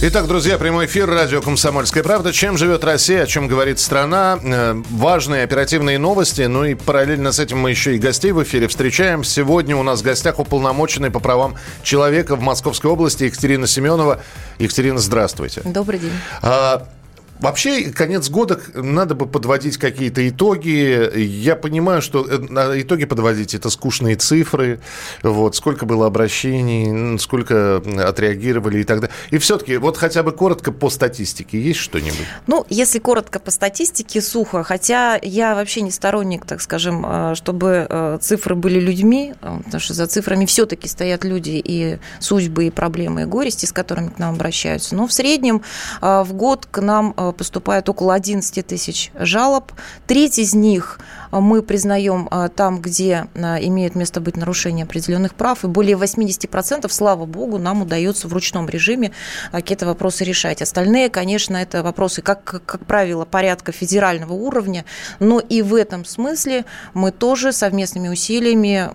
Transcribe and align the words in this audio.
Итак, 0.00 0.28
друзья, 0.28 0.58
прямой 0.58 0.86
эфир 0.86 1.10
радио 1.10 1.42
«Комсомольская 1.42 2.04
правда». 2.04 2.32
Чем 2.32 2.56
живет 2.56 2.84
Россия, 2.84 3.24
о 3.24 3.26
чем 3.26 3.48
говорит 3.48 3.80
страна. 3.80 4.38
Э, 4.40 4.80
Важные 4.90 5.42
оперативные 5.42 5.98
новости. 5.98 6.42
Ну 6.42 6.64
и 6.64 6.74
параллельно 6.74 7.32
с 7.32 7.40
этим 7.40 7.58
мы 7.58 7.70
еще 7.70 7.96
и 7.96 7.98
гостей 7.98 8.30
в 8.30 8.40
эфире 8.44 8.68
встречаем. 8.68 9.24
Сегодня 9.24 9.76
у 9.76 9.82
нас 9.82 10.00
в 10.00 10.04
гостях 10.04 10.38
уполномоченный 10.38 11.10
по 11.10 11.18
правам 11.18 11.56
человека 11.82 12.36
в 12.36 12.40
Московской 12.40 12.88
области 12.92 13.24
Екатерина 13.24 13.66
Семенова. 13.66 14.22
Екатерина, 14.60 15.00
здравствуйте. 15.00 15.62
Добрый 15.64 15.98
день. 15.98 16.12
А, 16.42 16.86
Вообще, 17.40 17.90
конец 17.90 18.28
года 18.30 18.60
надо 18.74 19.14
бы 19.14 19.26
подводить 19.26 19.76
какие-то 19.76 20.28
итоги. 20.28 21.16
Я 21.16 21.54
понимаю, 21.54 22.02
что 22.02 22.26
э, 22.28 22.80
итоги 22.80 23.04
подводить 23.04 23.54
это 23.54 23.70
скучные 23.70 24.16
цифры. 24.16 24.80
Вот, 25.22 25.54
сколько 25.54 25.86
было 25.86 26.06
обращений, 26.06 27.18
сколько 27.18 27.76
отреагировали 27.98 28.80
и 28.80 28.84
так 28.84 29.00
далее. 29.00 29.14
И 29.30 29.38
все-таки, 29.38 29.76
вот 29.76 29.96
хотя 29.96 30.22
бы 30.22 30.32
коротко 30.32 30.72
по 30.72 30.90
статистике, 30.90 31.60
есть 31.60 31.78
что-нибудь? 31.78 32.26
Ну, 32.48 32.66
если 32.68 32.98
коротко 32.98 33.38
по 33.38 33.50
статистике, 33.52 34.20
сухо. 34.20 34.64
Хотя 34.64 35.18
я 35.22 35.54
вообще 35.54 35.82
не 35.82 35.92
сторонник, 35.92 36.44
так 36.44 36.60
скажем, 36.60 37.04
э, 37.06 37.34
чтобы 37.36 37.86
э, 37.88 38.18
цифры 38.20 38.56
были 38.56 38.80
людьми, 38.80 39.34
потому 39.40 39.80
что 39.80 39.94
за 39.94 40.08
цифрами 40.08 40.44
все-таки 40.44 40.88
стоят 40.88 41.24
люди 41.24 41.62
и 41.64 41.98
судьбы, 42.18 42.66
и 42.66 42.70
проблемы, 42.70 43.22
и 43.22 43.24
горести, 43.26 43.66
с 43.66 43.72
которыми 43.72 44.08
к 44.08 44.18
нам 44.18 44.34
обращаются. 44.34 44.96
Но 44.96 45.06
в 45.06 45.12
среднем 45.12 45.62
в 46.00 46.32
год 46.32 46.66
к 46.70 46.80
нам 46.80 47.14
э, 47.28 47.32
поступает 47.32 47.88
около 47.88 48.14
11 48.14 48.66
тысяч 48.66 49.10
жалоб. 49.14 49.72
Треть 50.06 50.38
из 50.38 50.54
них 50.54 50.98
мы 51.30 51.62
признаем 51.62 52.28
э, 52.30 52.48
там, 52.54 52.80
где 52.80 53.26
э, 53.34 53.56
имеет 53.66 53.94
место 53.94 54.20
быть 54.20 54.36
нарушение 54.36 54.84
определенных 54.84 55.34
прав, 55.34 55.64
и 55.64 55.66
более 55.66 55.96
80%, 55.96 56.88
слава 56.90 57.26
богу, 57.26 57.58
нам 57.58 57.82
удается 57.82 58.28
в 58.28 58.32
ручном 58.32 58.68
режиме 58.68 59.12
э, 59.52 59.56
какие-то 59.56 59.86
вопросы 59.86 60.24
решать. 60.24 60.62
Остальные, 60.62 61.10
конечно, 61.10 61.56
это 61.56 61.82
вопросы, 61.82 62.22
как, 62.22 62.62
как 62.64 62.86
правило, 62.86 63.24
порядка 63.24 63.72
федерального 63.72 64.32
уровня, 64.32 64.84
но 65.20 65.40
и 65.40 65.62
в 65.62 65.74
этом 65.74 66.04
смысле 66.04 66.64
мы 66.94 67.10
тоже 67.10 67.52
совместными 67.52 68.08
усилиями, 68.08 68.90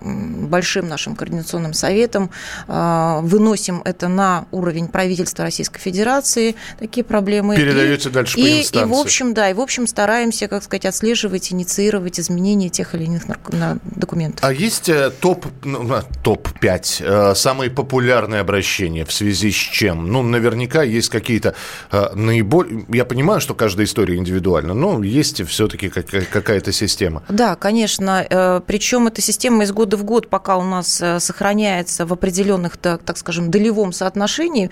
большим 0.46 0.88
нашим 0.88 1.14
координационным 1.16 1.72
советом 1.72 2.30
выносим 2.66 3.82
это 3.84 4.08
на 4.08 4.46
уровень 4.50 4.88
правительства 4.88 5.44
Российской 5.44 5.78
Федерации, 5.80 6.56
такие 6.78 7.04
проблемы. 7.04 7.56
Передаете 7.56 8.08
И- 8.08 8.12
дальше 8.12 8.23
по 8.32 8.38
и, 8.38 8.42
и, 8.42 8.60
инстанции. 8.62 8.90
в 8.90 8.94
общем, 8.94 9.34
да, 9.34 9.50
и, 9.50 9.54
в 9.54 9.60
общем, 9.60 9.86
стараемся, 9.86 10.48
как 10.48 10.62
сказать, 10.62 10.86
отслеживать, 10.86 11.52
инициировать 11.52 12.18
изменения 12.18 12.68
тех 12.68 12.94
или 12.94 13.04
иных 13.04 13.26
нарко- 13.26 13.54
на- 13.54 13.78
документов. 13.84 14.44
А 14.44 14.52
есть 14.52 14.88
э, 14.88 15.10
топ, 15.20 15.46
ну, 15.64 15.92
а, 15.92 16.04
топ-5, 16.22 17.32
э, 17.32 17.34
самые 17.34 17.70
популярные 17.70 18.40
обращения 18.40 19.04
в 19.04 19.12
связи 19.12 19.50
с 19.50 19.54
чем? 19.54 20.10
Ну, 20.10 20.22
наверняка 20.22 20.82
есть 20.82 21.08
какие-то 21.08 21.54
э, 21.90 22.14
наиболее... 22.14 22.84
Я 22.88 23.04
понимаю, 23.04 23.40
что 23.40 23.54
каждая 23.54 23.86
история 23.86 24.16
индивидуальна, 24.16 24.74
но 24.74 25.02
есть 25.02 25.46
все-таки 25.46 25.88
какая-то 25.88 26.72
система. 26.72 27.22
Да, 27.28 27.56
конечно. 27.56 28.62
Причем 28.66 29.06
эта 29.06 29.20
система 29.20 29.64
из 29.64 29.72
года 29.72 29.96
в 29.96 30.04
год, 30.04 30.28
пока 30.28 30.56
у 30.56 30.62
нас 30.62 31.02
сохраняется 31.18 32.06
в 32.06 32.12
определенных, 32.12 32.76
так, 32.76 33.02
так 33.02 33.18
скажем, 33.18 33.50
долевом 33.50 33.92
соотношении, 33.92 34.70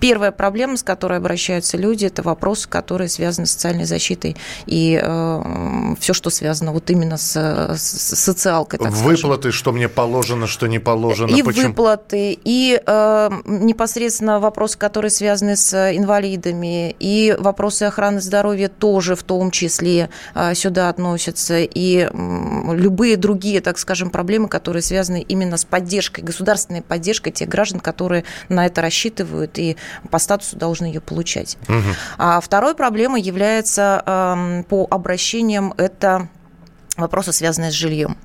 Первая 0.00 0.32
проблема, 0.32 0.76
с 0.76 0.82
которой 0.82 1.18
обращаются 1.18 1.76
люди, 1.76 2.06
это 2.06 2.22
вопросы, 2.22 2.68
которые 2.68 3.08
связаны 3.08 3.46
с 3.46 3.52
социальной 3.52 3.84
защитой 3.84 4.36
и 4.66 5.00
все, 5.98 6.12
что 6.12 6.30
связано 6.30 6.72
вот 6.72 6.90
именно 6.90 7.16
с, 7.16 7.36
с 7.76 8.14
социалкой. 8.18 8.78
Так 8.78 8.94
скажем. 8.94 9.16
Выплаты, 9.16 9.52
что 9.52 9.72
мне 9.72 9.88
положено, 9.88 10.46
что 10.46 10.66
не 10.66 10.78
положено. 10.78 11.34
И 11.34 11.42
почему? 11.42 11.68
выплаты, 11.68 12.38
и 12.44 12.80
э, 12.84 13.30
непосредственно 13.44 14.40
вопросы, 14.40 14.78
которые 14.78 15.10
связаны 15.10 15.56
с 15.56 15.74
инвалидами, 15.92 16.94
и 16.98 17.36
вопросы 17.38 17.84
охраны 17.84 18.20
здоровья 18.20 18.68
тоже 18.68 19.16
в 19.16 19.22
том 19.22 19.50
числе 19.50 20.10
э, 20.34 20.54
сюда 20.54 20.88
относятся, 20.88 21.60
и 21.60 22.08
м, 22.12 22.74
любые 22.74 23.16
другие, 23.16 23.60
так 23.60 23.78
скажем, 23.78 24.10
проблемы, 24.10 24.48
которые 24.48 24.82
связаны 24.82 25.20
именно 25.20 25.56
с 25.56 25.64
поддержкой, 25.64 26.22
государственной 26.22 26.82
поддержкой 26.82 27.30
тех 27.30 27.48
граждан, 27.48 27.80
которые 27.80 28.24
на 28.48 28.66
это 28.66 28.82
рассчитывают 28.82 29.58
и 29.58 29.76
по 30.10 30.18
статусу 30.18 30.56
должны 30.56 30.86
ее 30.86 31.00
получать. 31.00 31.58
А 32.18 32.40
второй 32.40 32.74
проблемой 32.74 33.20
является 33.22 34.02
эм, 34.06 34.64
по 34.64 34.86
обращениям 34.90 35.74
это 35.76 36.28
вопросы, 36.96 37.32
связанные 37.32 37.70
с 37.70 37.74
жильем. 37.74 38.16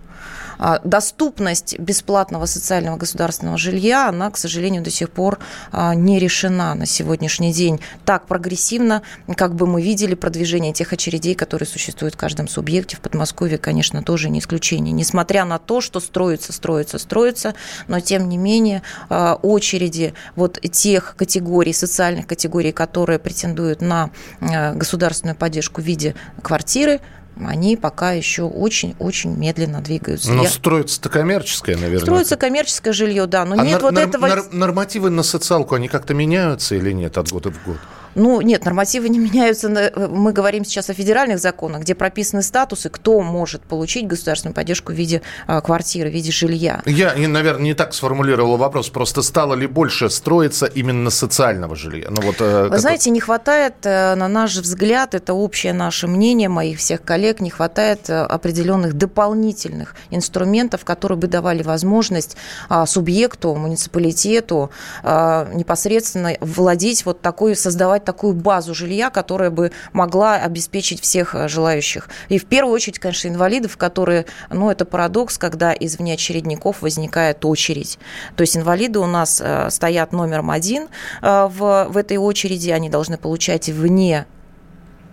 А, 0.60 0.80
Доступность 0.84 1.80
бесплатного 1.80 2.46
социального 2.46 2.98
государственного 2.98 3.58
жилья, 3.58 4.10
она, 4.10 4.30
к 4.30 4.38
сожалению, 4.38 4.84
до 4.84 4.92
сих 4.92 5.10
пор 5.10 5.40
а, 5.72 5.96
не 5.96 6.20
решена 6.20 6.76
на 6.76 6.86
сегодняшний 6.86 7.54
день 7.54 7.80
так 8.06 8.28
прогрессивно, 8.28 9.02
как 9.36 9.56
бы 9.56 9.66
мы 9.66 9.82
видели 9.82 10.16
продвижение 10.16 10.74
тех 10.74 10.92
очередей, 10.92 11.34
которые 11.34 11.68
существуют 11.68 12.16
в 12.16 12.18
каждом 12.18 12.48
субъекте. 12.48 12.98
В 12.98 13.00
Подмосковье, 13.00 13.58
конечно, 13.58 14.04
тоже 14.04 14.30
не 14.30 14.40
исключение. 14.40 14.92
Несмотря 14.92 15.46
на 15.46 15.58
то, 15.60 15.80
что 15.80 16.00
строится, 16.00 16.52
строится, 16.52 17.00
строится, 17.00 17.56
но 17.88 18.02
тем 18.02 18.28
не 18.28 18.38
менее 18.38 18.82
а, 19.10 19.36
очереди 19.42 20.14
вот 20.36 20.60
тех 20.60 21.16
категорий, 21.18 21.74
социальных 21.74 22.28
категорий, 22.28 22.74
которые 22.74 23.20
претендуют 23.20 23.82
на 23.82 24.10
государственную 24.42 25.36
поддержку 25.36 25.82
в 25.82 25.86
виде 25.86 26.16
квартиры, 26.42 27.00
они 27.48 27.78
пока 27.78 28.12
еще 28.14 28.44
очень-очень 28.44 29.36
медленно 29.38 29.82
двигаются. 29.82 30.32
Но 30.32 30.44
Я- 30.44 30.50
строится-то 30.50 31.10
коммерческое, 31.10 31.76
наверное. 31.76 32.02
Строится 32.02 32.36
коммерческое 32.38 32.94
жилье, 32.94 33.26
да, 33.28 33.46
но 33.46 33.54
А 33.60 33.64
нет 33.64 33.74
нар- 33.74 33.82
вот 33.82 33.94
нар- 33.94 34.08
этого... 34.08 34.28
нар- 34.28 34.46
нормативы 34.52 35.10
на 35.10 35.24
социалку, 35.24 35.76
они 35.76 35.88
как-то 35.88 36.14
меняются 36.14 36.76
или 36.76 36.92
нет 36.92 37.18
от 37.18 37.30
года 37.32 37.52
в 37.52 37.64
год? 37.66 37.78
Ну, 38.20 38.42
нет, 38.42 38.66
нормативы 38.66 39.10
не 39.10 39.20
меняются. 39.28 39.70
На- 39.70 39.92
Мы 39.96 40.32
говорим 40.34 40.66
сейчас 40.66 40.90
о 40.90 40.94
федеральных 40.94 41.40
законах, 41.40 41.82
где 41.82 41.96
прописаны 41.96 42.42
статусы, 42.44 42.90
кто 42.90 43.22
может 43.22 43.62
получить 43.64 44.08
государственную 44.08 44.54
поддержку 44.54 44.92
в 44.92 44.96
виде 44.96 45.22
а, 45.48 45.62
квартиры, 45.62 46.10
в 46.10 46.14
виде 46.14 46.32
жилья. 46.32 46.82
Я, 46.86 47.14
наверное, 47.16 47.64
не 47.64 47.74
так 47.74 47.94
сформулировал 47.94 48.58
вопрос. 48.58 48.90
Просто 48.90 49.22
стало 49.22 49.54
ли 49.54 49.68
больше 49.68 50.10
строиться 50.10 50.66
именно 50.66 51.10
социального 51.10 51.76
жилья? 51.76 52.08
Ну, 52.10 52.22
вот, 52.22 52.36
э, 52.40 52.64
Вы 52.66 52.70
как- 52.72 52.80
знаете, 52.80 53.10
не 53.10 53.20
хватает, 53.20 53.76
э, 53.84 54.16
на 54.16 54.28
наш 54.28 54.56
взгляд, 54.58 55.16
это 55.16 55.34
общее 55.34 55.74
наше 55.74 56.08
мнение, 56.08 56.50
моих 56.50 56.80
всех 56.80 57.04
коллег, 57.04 57.40
не 57.40 57.50
хватает 57.50 58.10
э, 58.10 58.22
определенных 58.22 58.94
дополнительных 58.96 59.96
инструментов, 60.10 60.84
которые 60.86 61.18
бы 61.18 61.28
давали 61.28 61.64
возможность 61.64 62.36
а, 62.68 62.86
субъекту, 62.86 63.56
муниципалитету 63.56 64.72
а, 65.04 65.48
непосредственно 65.54 66.34
владеть 66.42 67.06
вот 67.06 67.22
такой, 67.22 67.56
создавать 67.56 68.04
такую 68.10 68.34
базу 68.34 68.74
жилья, 68.74 69.12
которая 69.12 69.52
бы 69.52 69.72
могла 69.94 70.34
обеспечить 70.38 71.00
всех 71.00 71.36
э, 71.36 71.48
желающих. 71.48 72.10
И 72.30 72.40
в 72.40 72.46
первую 72.46 72.74
очередь, 72.74 72.98
конечно, 72.98 73.28
инвалидов, 73.28 73.78
которые, 73.78 74.26
ну, 74.50 74.72
это 74.72 74.84
парадокс, 74.84 75.38
когда 75.38 75.74
из 75.74 76.00
внеочередников 76.00 76.82
возникает 76.82 77.46
очередь. 77.46 78.00
То 78.36 78.42
есть 78.42 78.58
инвалиды 78.58 78.98
у 78.98 79.06
нас 79.06 79.40
э, 79.46 79.70
стоят 79.70 80.12
номером 80.12 80.50
один 80.50 80.88
э, 81.22 81.48
в, 81.52 81.88
в 81.90 81.98
этой 81.98 82.18
очереди, 82.18 82.72
они 82.72 82.90
должны 82.90 83.20
получать 83.20 83.70
вне 83.70 84.26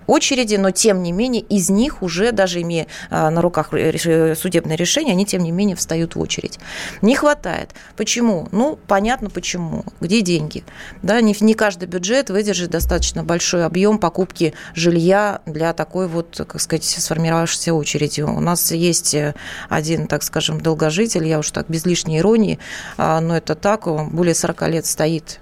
очереди, 0.06 0.56
но 0.56 0.70
тем 0.70 1.02
не 1.02 1.12
менее 1.12 1.42
из 1.42 1.70
них 1.70 2.02
уже, 2.02 2.32
даже 2.32 2.62
имея 2.62 2.86
а, 3.10 3.30
на 3.30 3.40
руках 3.42 3.72
реш- 3.72 4.34
судебное 4.36 4.76
решение, 4.76 5.12
они 5.12 5.26
тем 5.26 5.42
не 5.42 5.52
менее 5.52 5.76
встают 5.76 6.14
в 6.14 6.20
очередь. 6.20 6.58
Не 7.02 7.14
хватает. 7.14 7.70
Почему? 7.96 8.48
Ну, 8.52 8.78
понятно 8.86 9.30
почему. 9.30 9.84
Где 10.00 10.20
деньги? 10.20 10.64
Да, 11.02 11.20
не, 11.20 11.34
не 11.40 11.54
каждый 11.54 11.88
бюджет 11.88 12.30
выдержит 12.30 12.70
достаточно 12.70 13.24
большой 13.24 13.64
объем 13.64 13.98
покупки 13.98 14.54
жилья 14.74 15.40
для 15.46 15.72
такой 15.72 16.08
вот, 16.08 16.40
как 16.46 16.60
сказать, 16.60 16.84
сформировавшейся 16.84 17.74
очереди. 17.74 18.22
У 18.22 18.40
нас 18.40 18.72
есть 18.72 19.14
э, 19.14 19.34
один, 19.68 20.06
так 20.06 20.22
скажем, 20.22 20.60
долгожитель, 20.60 21.26
я 21.26 21.38
уж 21.38 21.50
так 21.50 21.68
без 21.68 21.84
лишней 21.86 22.18
иронии, 22.18 22.58
а, 22.96 23.20
но 23.20 23.36
это 23.36 23.54
так, 23.54 23.86
более 24.12 24.34
40 24.34 24.68
лет 24.68 24.86
стоит 24.86 25.40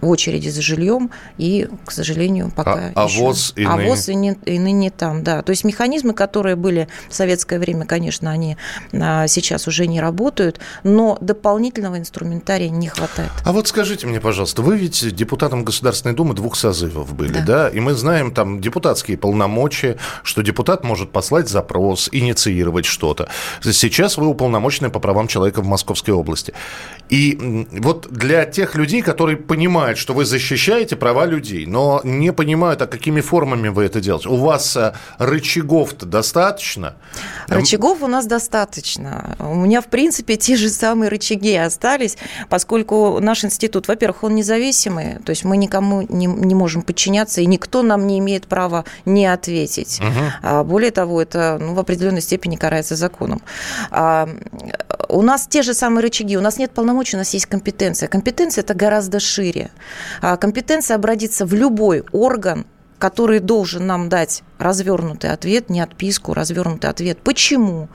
в 0.00 0.08
очереди 0.08 0.48
за 0.48 0.62
жильем, 0.62 1.10
и, 1.38 1.68
к 1.84 1.90
сожалению, 1.90 2.52
пока 2.54 2.92
а, 2.94 3.06
еще... 3.06 3.20
А 3.20 3.22
ВОЗ 3.22 3.52
и 3.56 3.64
а 3.64 3.76
ныне... 3.76 3.88
ВОЗ 3.88 4.08
и, 4.08 4.14
не, 4.14 4.38
и 4.44 4.58
ныне 4.58 4.90
там, 4.90 5.22
да. 5.22 5.42
То 5.42 5.50
есть 5.50 5.64
механизмы, 5.64 6.14
которые 6.14 6.56
были 6.56 6.88
в 7.08 7.14
советское 7.14 7.58
время, 7.58 7.86
конечно, 7.86 8.30
они 8.30 8.56
а, 8.92 9.26
сейчас 9.26 9.66
уже 9.68 9.86
не 9.86 10.00
работают, 10.00 10.60
но 10.84 11.18
дополнительного 11.20 11.98
инструментария 11.98 12.68
не 12.68 12.88
хватает. 12.88 13.30
А 13.44 13.52
вот 13.52 13.68
скажите 13.68 14.06
мне, 14.06 14.20
пожалуйста, 14.20 14.62
вы 14.62 14.76
ведь 14.76 15.14
депутатом 15.14 15.64
Государственной 15.64 16.14
Думы 16.14 16.34
двух 16.34 16.56
созывов 16.56 17.14
были, 17.14 17.32
да? 17.32 17.44
да? 17.44 17.68
И 17.68 17.80
мы 17.80 17.94
знаем 17.94 18.32
там 18.32 18.60
депутатские 18.60 19.18
полномочия, 19.18 19.96
что 20.22 20.42
депутат 20.42 20.84
может 20.84 21.12
послать 21.12 21.48
запрос, 21.48 22.08
инициировать 22.12 22.84
что-то. 22.84 23.28
Сейчас 23.62 24.16
вы 24.16 24.26
уполномочены 24.26 24.90
по 24.90 25.00
правам 25.00 25.28
человека 25.28 25.62
в 25.62 25.66
Московской 25.66 26.14
области. 26.14 26.52
И 27.08 27.66
вот 27.72 28.08
для 28.10 28.44
тех 28.44 28.74
людей, 28.74 29.02
которые 29.02 29.36
понимают, 29.36 29.85
что 29.94 30.14
вы 30.14 30.24
защищаете 30.24 30.96
права 30.96 31.26
людей, 31.26 31.66
но 31.66 32.00
не 32.04 32.32
понимают, 32.32 32.82
а 32.82 32.86
какими 32.86 33.20
формами 33.20 33.68
вы 33.68 33.84
это 33.84 34.00
делаете, 34.00 34.28
у 34.28 34.36
вас 34.36 34.76
э, 34.76 34.92
рычагов-то 35.18 36.06
достаточно? 36.06 36.96
Рычагов 37.48 38.02
у 38.02 38.06
нас 38.06 38.26
достаточно. 38.26 39.36
У 39.38 39.54
меня, 39.54 39.80
в 39.80 39.86
принципе, 39.86 40.36
те 40.36 40.56
же 40.56 40.68
самые 40.68 41.08
рычаги 41.08 41.54
остались, 41.54 42.16
поскольку 42.48 43.20
наш 43.20 43.44
институт, 43.44 43.88
во-первых, 43.88 44.24
он 44.24 44.34
независимый, 44.34 45.18
то 45.24 45.30
есть 45.30 45.44
мы 45.44 45.56
никому 45.56 46.02
не, 46.08 46.26
не 46.26 46.54
можем 46.54 46.82
подчиняться, 46.82 47.40
и 47.40 47.46
никто 47.46 47.82
нам 47.82 48.06
не 48.06 48.18
имеет 48.18 48.46
права 48.46 48.84
не 49.04 49.26
ответить. 49.26 50.00
Угу. 50.00 50.24
А 50.42 50.64
более 50.64 50.90
того, 50.90 51.22
это 51.22 51.58
ну, 51.60 51.74
в 51.74 51.78
определенной 51.78 52.22
степени 52.22 52.56
карается 52.56 52.96
законом. 52.96 53.42
У 55.08 55.22
нас 55.22 55.46
те 55.46 55.62
же 55.62 55.74
самые 55.74 56.02
рычаги, 56.02 56.36
у 56.36 56.40
нас 56.40 56.58
нет 56.58 56.70
полномочий, 56.72 57.16
у 57.16 57.18
нас 57.18 57.34
есть 57.34 57.46
компетенция. 57.46 58.08
Компетенция– 58.08 58.62
это 58.64 58.74
гораздо 58.74 59.20
шире. 59.20 59.70
А 60.20 60.36
компетенция 60.36 60.94
обратиться 60.94 61.46
в 61.46 61.54
любой 61.54 62.04
орган, 62.12 62.66
который 62.98 63.40
должен 63.40 63.86
нам 63.86 64.08
дать 64.08 64.42
развернутый 64.58 65.30
ответ, 65.30 65.70
не 65.70 65.80
отписку, 65.80 66.34
развернутый 66.34 66.90
ответ. 66.90 67.18
Почему? 67.22 67.88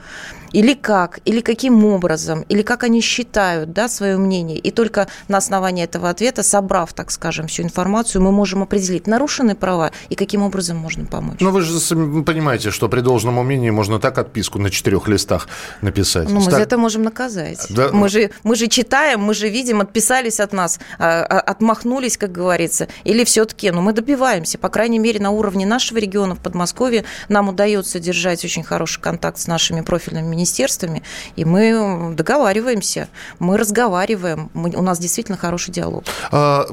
или 0.52 0.74
как, 0.74 1.20
или 1.24 1.40
каким 1.40 1.84
образом, 1.84 2.42
или 2.48 2.62
как 2.62 2.84
они 2.84 3.00
считают 3.00 3.72
да, 3.72 3.88
свое 3.88 4.16
мнение. 4.16 4.58
И 4.58 4.70
только 4.70 5.08
на 5.28 5.38
основании 5.38 5.84
этого 5.84 6.10
ответа, 6.10 6.42
собрав, 6.42 6.92
так 6.92 7.10
скажем, 7.10 7.46
всю 7.46 7.62
информацию, 7.62 8.22
мы 8.22 8.32
можем 8.32 8.62
определить, 8.62 9.06
нарушены 9.06 9.54
права 9.54 9.92
и 10.08 10.14
каким 10.14 10.42
образом 10.42 10.76
можно 10.76 11.04
помочь. 11.06 11.40
Но 11.40 11.50
вы 11.50 11.62
же 11.62 11.78
понимаете, 12.22 12.70
что 12.70 12.88
при 12.88 13.00
должном 13.00 13.38
умении 13.38 13.70
можно 13.70 13.98
так 13.98 14.18
отписку 14.18 14.58
на 14.58 14.70
четырех 14.70 15.08
листах 15.08 15.48
написать. 15.80 16.28
Ну, 16.28 16.40
мы 16.40 16.44
так... 16.44 16.54
за 16.54 16.60
это 16.60 16.78
можем 16.78 17.02
наказать. 17.02 17.66
Да. 17.70 17.90
Мы, 17.92 18.08
же, 18.08 18.30
мы 18.42 18.56
же 18.56 18.68
читаем, 18.68 19.20
мы 19.20 19.34
же 19.34 19.48
видим, 19.48 19.80
отписались 19.80 20.40
от 20.40 20.52
нас, 20.52 20.78
а, 20.98 21.22
а, 21.22 21.40
отмахнулись, 21.40 22.16
как 22.16 22.32
говорится. 22.32 22.88
Или 23.04 23.24
все-таки, 23.24 23.70
ну, 23.70 23.80
мы 23.80 23.92
добиваемся, 23.92 24.58
по 24.58 24.68
крайней 24.68 24.98
мере, 24.98 25.20
на 25.20 25.30
уровне 25.30 25.66
нашего 25.66 25.98
региона 25.98 26.34
в 26.34 26.40
Подмосковье 26.52 27.04
нам 27.28 27.48
удается 27.48 27.98
держать 27.98 28.44
очень 28.44 28.62
хороший 28.62 29.00
контакт 29.00 29.38
с 29.38 29.46
нашими 29.46 29.80
профильными 29.80 30.26
министерствами 30.26 31.02
и 31.36 31.44
мы 31.44 32.14
договариваемся, 32.14 33.08
мы 33.38 33.56
разговариваем, 33.56 34.50
мы, 34.54 34.70
у 34.70 34.82
нас 34.82 34.98
действительно 34.98 35.38
хороший 35.38 35.72
диалог. 35.72 36.04
А, 36.30 36.66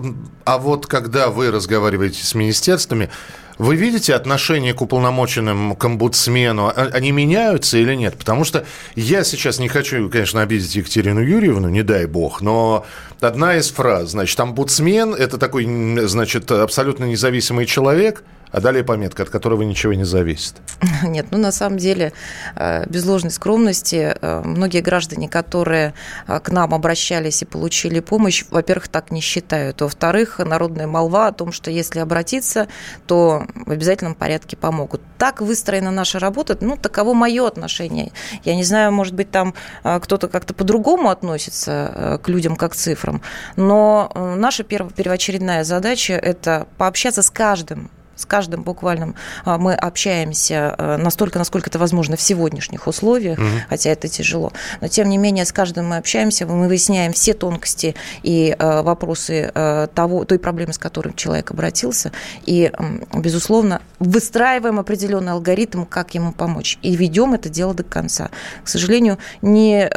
а 0.46 0.58
вот 0.58 0.86
когда 0.88 1.30
вы 1.30 1.52
разговариваете 1.52 2.26
с 2.26 2.36
министерствами, 2.36 3.10
вы 3.58 3.76
видите 3.76 4.16
отношение 4.16 4.74
к 4.74 4.82
уполномоченным, 4.82 5.76
к 5.76 5.84
омбудсмену? 5.84 6.68
А, 6.68 6.90
они 6.94 7.12
меняются 7.12 7.78
или 7.78 7.96
нет? 7.96 8.18
Потому 8.18 8.44
что 8.44 8.66
я 8.96 9.24
сейчас 9.24 9.60
не 9.60 9.70
хочу, 9.70 10.10
конечно, 10.10 10.42
обидеть 10.42 10.76
Екатерину 10.76 11.22
Юрьевну, 11.22 11.70
не 11.70 11.84
дай 11.84 12.06
бог, 12.06 12.42
но 12.42 12.86
одна 13.22 13.58
из 13.58 13.70
фраз, 13.70 14.12
значит, 14.12 14.40
омбудсмен– 14.40 15.14
это 15.16 15.38
такой, 15.38 15.66
значит, 16.08 16.52
абсолютно 16.52 17.06
независимый 17.06 17.66
человек– 17.66 18.24
а 18.52 18.62
далее 18.62 18.84
пометка, 18.84 19.24
от 19.24 19.30
которого 19.30 19.62
ничего 19.62 19.94
не 19.94 20.04
зависит. 20.04 20.56
Нет, 21.04 21.28
ну 21.32 21.38
на 21.38 21.52
самом 21.52 21.78
деле, 21.78 22.14
э, 22.56 22.86
без 22.90 23.06
ложной 23.06 23.32
скромности, 23.32 24.16
э, 24.20 24.42
многие 24.44 24.82
граждане, 24.82 25.30
которые 25.30 25.94
э, 26.28 26.40
к 26.40 26.50
нам 26.50 26.74
обращались 26.74 27.42
и 27.42 27.46
получили 27.46 28.00
помощь, 28.00 28.46
во-первых, 28.50 28.88
так 28.88 29.12
не 29.12 29.22
считают. 29.22 29.82
Во-вторых, 29.82 30.40
народная 30.40 30.88
молва 30.88 31.28
о 31.28 31.32
том, 31.32 31.52
что 31.52 31.70
если 31.70 32.00
обратиться, 32.00 32.68
то 33.06 33.46
в 33.54 33.72
обязательном 33.72 34.16
порядке 34.16 34.58
помогут. 34.58 35.02
Так 35.18 35.42
выстроена 35.42 35.92
наша 35.92 36.18
работа, 36.20 36.58
ну, 36.62 36.76
таково 36.76 37.14
мое 37.14 37.46
отношение. 37.46 38.12
Я 38.44 38.56
не 38.56 38.64
знаю, 38.64 38.92
может 38.92 39.14
быть, 39.14 39.30
там 39.32 39.54
кто-то 39.84 40.28
как-то 40.28 40.54
по-другому 40.54 41.10
относится 41.10 42.20
к 42.24 42.30
людям, 42.30 42.56
как 42.56 42.72
к 42.72 42.76
цифрам, 42.76 43.22
но 43.56 44.12
наша 44.38 44.64
первоочередная 44.64 45.64
задача– 45.64 46.14
это 46.14 46.68
пообщаться 46.78 47.22
с 47.22 47.30
каждым 47.30 47.90
с 48.20 48.26
каждым 48.26 48.64
буквально 48.64 49.14
а, 49.46 49.58
мы 49.58 49.74
общаемся 49.74 50.76
а, 50.78 50.98
настолько, 50.98 51.40
насколько 51.40 51.70
это 51.70 51.80
возможно 51.80 52.18
в 52.18 52.22
сегодняшних 52.22 52.88
условиях, 52.88 53.40
угу. 53.40 53.48
хотя 53.70 53.90
это 53.92 54.08
тяжело. 54.08 54.52
Но 54.82 54.88
тем 54.88 55.10
не 55.10 55.18
менее 55.18 55.46
с 55.46 55.52
каждым 55.52 55.88
мы 55.88 55.98
общаемся, 55.98 56.46
мы 56.46 56.68
выясняем 56.68 57.14
все 57.14 57.34
тонкости 57.34 57.96
и 58.24 58.56
а, 58.58 58.84
вопросы 58.84 59.52
того, 59.96 60.26
той 60.26 60.40
проблемы, 60.40 60.74
с 60.74 60.78
которой 60.78 61.14
человек 61.14 61.52
обратился, 61.52 62.12
и, 62.46 62.72
безусловно, 63.14 63.82
выстраиваем 64.00 64.80
определенный 64.80 65.34
алгоритм, 65.34 65.86
как 65.86 66.14
ему 66.16 66.32
помочь, 66.32 66.78
и 66.82 66.96
ведем 66.96 67.34
это 67.34 67.50
дело 67.50 67.74
до 67.74 67.84
конца. 67.84 68.30
К 68.64 68.68
сожалению, 68.68 69.18
не 69.42 69.88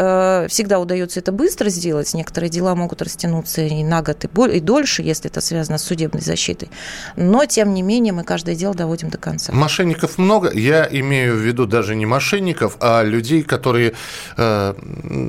всегда 0.49 0.79
удается 0.79 1.21
это 1.21 1.33
быстро 1.33 1.69
сделать, 1.71 2.13
некоторые 2.15 2.51
дела 2.51 2.75
могут 2.75 3.03
растянуться 3.03 3.63
и 3.63 3.83
на 3.83 4.03
год, 4.03 4.25
и 4.25 4.61
дольше, 4.61 5.03
если 5.03 5.31
это 5.31 5.41
связано 5.41 5.79
с 5.79 5.83
судебной 5.83 6.23
защитой, 6.23 6.71
но, 7.17 7.45
тем 7.47 7.75
не 7.75 7.83
менее, 7.83 8.12
мы 8.13 8.25
каждое 8.25 8.55
дело 8.55 8.75
доводим 8.75 9.11
до 9.11 9.19
конца. 9.19 9.53
Мошенников 9.53 10.19
много. 10.19 10.51
Я 10.53 10.89
имею 10.91 11.37
в 11.37 11.41
виду 11.41 11.67
даже 11.67 11.95
не 11.95 12.07
мошенников, 12.07 12.77
а 12.81 13.03
людей, 13.03 13.43
которые 13.43 13.95
э, 14.37 14.75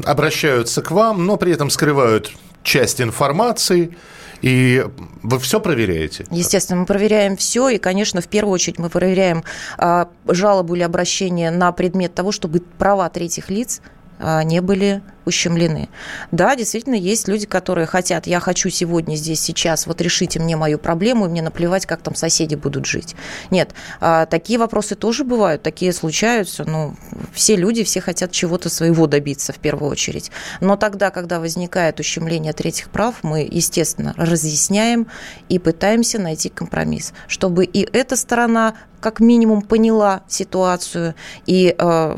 обращаются 0.05 0.81
к 0.81 0.91
вам, 0.91 1.25
но 1.25 1.37
при 1.37 1.51
этом 1.51 1.69
скрывают 1.69 2.31
часть 2.63 3.01
информации. 3.01 3.95
И 4.41 4.85
вы 5.21 5.39
все 5.39 5.61
проверяете? 5.61 6.25
Естественно, 6.29 6.81
мы 6.81 6.85
проверяем 6.85 7.37
все. 7.37 7.69
И, 7.69 7.77
конечно, 7.77 8.19
в 8.19 8.27
первую 8.27 8.53
очередь 8.53 8.77
мы 8.77 8.89
проверяем 8.89 9.43
а, 9.77 10.09
жалобу 10.27 10.75
или 10.75 10.83
обращение 10.83 11.49
на 11.49 11.71
предмет 11.71 12.13
того, 12.13 12.33
чтобы 12.33 12.59
права 12.59 13.09
третьих 13.09 13.49
лиц 13.49 13.81
а, 14.19 14.43
не 14.43 14.61
были 14.61 15.01
ущемлены. 15.25 15.89
Да, 16.31 16.55
действительно, 16.55 16.95
есть 16.95 17.27
люди, 17.27 17.45
которые 17.45 17.85
хотят, 17.85 18.27
я 18.27 18.39
хочу 18.39 18.69
сегодня, 18.69 19.15
здесь, 19.15 19.41
сейчас, 19.41 19.87
вот 19.87 20.01
решите 20.01 20.39
мне 20.39 20.55
мою 20.55 20.77
проблему, 20.77 21.25
и 21.25 21.29
мне 21.29 21.41
наплевать, 21.41 21.85
как 21.85 22.01
там 22.01 22.15
соседи 22.15 22.55
будут 22.55 22.85
жить. 22.85 23.15
Нет, 23.51 23.71
а, 23.99 24.25
такие 24.25 24.59
вопросы 24.59 24.95
тоже 24.95 25.23
бывают, 25.23 25.61
такие 25.61 25.93
случаются, 25.93 26.65
ну, 26.65 26.95
все 27.33 27.55
люди, 27.55 27.83
все 27.83 28.01
хотят 28.01 28.31
чего-то 28.31 28.69
своего 28.69 29.07
добиться 29.07 29.53
в 29.53 29.57
первую 29.59 29.91
очередь. 29.91 30.31
Но 30.61 30.75
тогда, 30.75 31.09
когда 31.09 31.39
возникает 31.39 31.99
ущемление 31.99 32.53
третьих 32.53 32.89
прав, 32.89 33.15
мы, 33.23 33.47
естественно, 33.49 34.13
разъясняем 34.17 35.07
и 35.49 35.59
пытаемся 35.59 36.19
найти 36.19 36.49
компромисс, 36.49 37.13
чтобы 37.27 37.65
и 37.65 37.87
эта 37.91 38.15
сторона 38.15 38.75
как 39.03 39.19
минимум 39.19 39.61
поняла 39.61 40.21
ситуацию 40.29 41.13
и 41.45 41.75
э, 41.77 42.17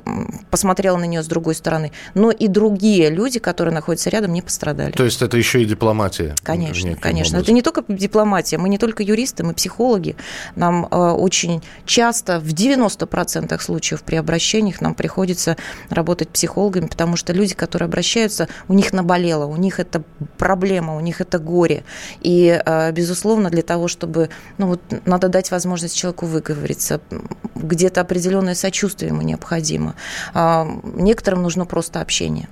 посмотрела 0.52 0.98
на 0.98 1.06
нее 1.06 1.24
с 1.24 1.28
другой 1.28 1.56
стороны, 1.56 1.92
но 2.14 2.30
и 2.30 2.47
другие 2.47 2.94
другие 2.95 3.09
люди, 3.09 3.40
которые 3.40 3.73
находятся 3.73 4.09
рядом, 4.09 4.33
не 4.33 4.42
пострадали. 4.42 4.92
То 4.92 5.04
есть 5.04 5.21
это 5.21 5.37
еще 5.37 5.61
и 5.61 5.66
дипломатия? 5.66 6.35
Конечно, 6.44 6.95
конечно. 6.95 7.37
Образом. 7.37 7.42
Это 7.42 7.52
не 7.52 7.61
только 7.61 7.83
дипломатия, 7.87 8.57
мы 8.57 8.69
не 8.69 8.78
только 8.78 9.04
юристы, 9.04 9.44
мы 9.44 9.54
психологи. 9.54 10.16
Нам 10.56 10.87
э, 10.90 10.95
очень 10.95 11.61
часто, 11.85 12.40
в 12.40 12.47
90% 12.47 13.59
случаев 13.61 14.04
при 14.04 14.16
обращениях 14.16 14.81
нам 14.81 14.95
приходится 14.95 15.57
работать 15.90 16.30
психологами, 16.30 16.87
потому 16.87 17.18
что 17.18 17.33
люди, 17.33 17.56
которые 17.56 17.87
обращаются, 17.87 18.47
у 18.68 18.73
них 18.73 18.94
наболело, 18.94 19.45
у 19.45 19.57
них 19.57 19.80
это 19.80 20.04
проблема, 20.37 20.95
у 20.95 20.99
них 20.99 21.21
это 21.21 21.40
горе. 21.40 21.83
И, 22.21 22.61
э, 22.66 22.92
безусловно, 22.92 23.49
для 23.49 23.61
того, 23.61 23.87
чтобы, 23.87 24.30
ну 24.57 24.68
вот, 24.68 24.81
надо 25.06 25.28
дать 25.28 25.52
возможность 25.52 25.95
человеку 25.97 26.25
выговориться, 26.25 27.02
где-то 27.56 28.02
определенное 28.02 28.56
сочувствие 28.56 29.09
ему 29.09 29.21
необходимо. 29.21 29.95
А, 30.33 30.68
некоторым 30.83 31.42
нужно 31.42 31.66
просто 31.66 32.02
общение. 32.02 32.47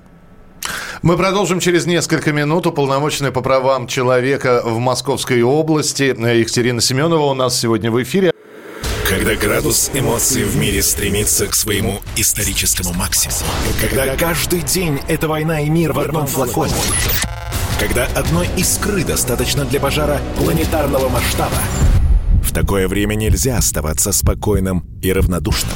Мы 1.04 1.18
продолжим 1.18 1.60
через 1.60 1.86
несколько 1.86 2.32
минут. 2.32 2.66
Уполномоченная 2.66 3.32
по 3.32 3.42
правам 3.42 3.88
человека 3.88 4.62
в 4.64 4.80
Московской 4.80 5.42
области 5.42 6.04
Екатерина 6.04 6.80
Семенова 6.80 7.24
у 7.24 7.34
нас 7.34 7.60
сегодня 7.60 7.92
в 7.92 8.02
эфире. 8.02 8.32
Когда 9.10 9.36
градус 9.36 9.92
эмоций 9.94 10.46
в 10.46 10.56
мире 10.56 10.82
стремится 10.82 11.48
к 11.48 11.56
своему 11.56 12.00
историческому 12.16 12.94
максимуму. 12.94 13.52
Когда 13.82 14.16
каждый 14.16 14.62
день 14.62 15.02
это 15.10 15.28
война 15.28 15.60
и 15.60 15.70
мир 15.70 15.92
в 15.92 16.00
одном 16.00 16.26
флаконе. 16.26 16.72
Когда 17.82 18.06
одной 18.16 18.48
искры 18.56 19.04
достаточно 19.04 19.66
для 19.66 19.82
пожара 19.82 20.22
планетарного 20.38 21.10
масштаба. 21.10 21.58
В 22.42 22.54
такое 22.54 22.88
время 22.88 23.16
нельзя 23.16 23.58
оставаться 23.58 24.14
спокойным 24.14 24.86
и 25.02 25.12
равнодушным. 25.12 25.76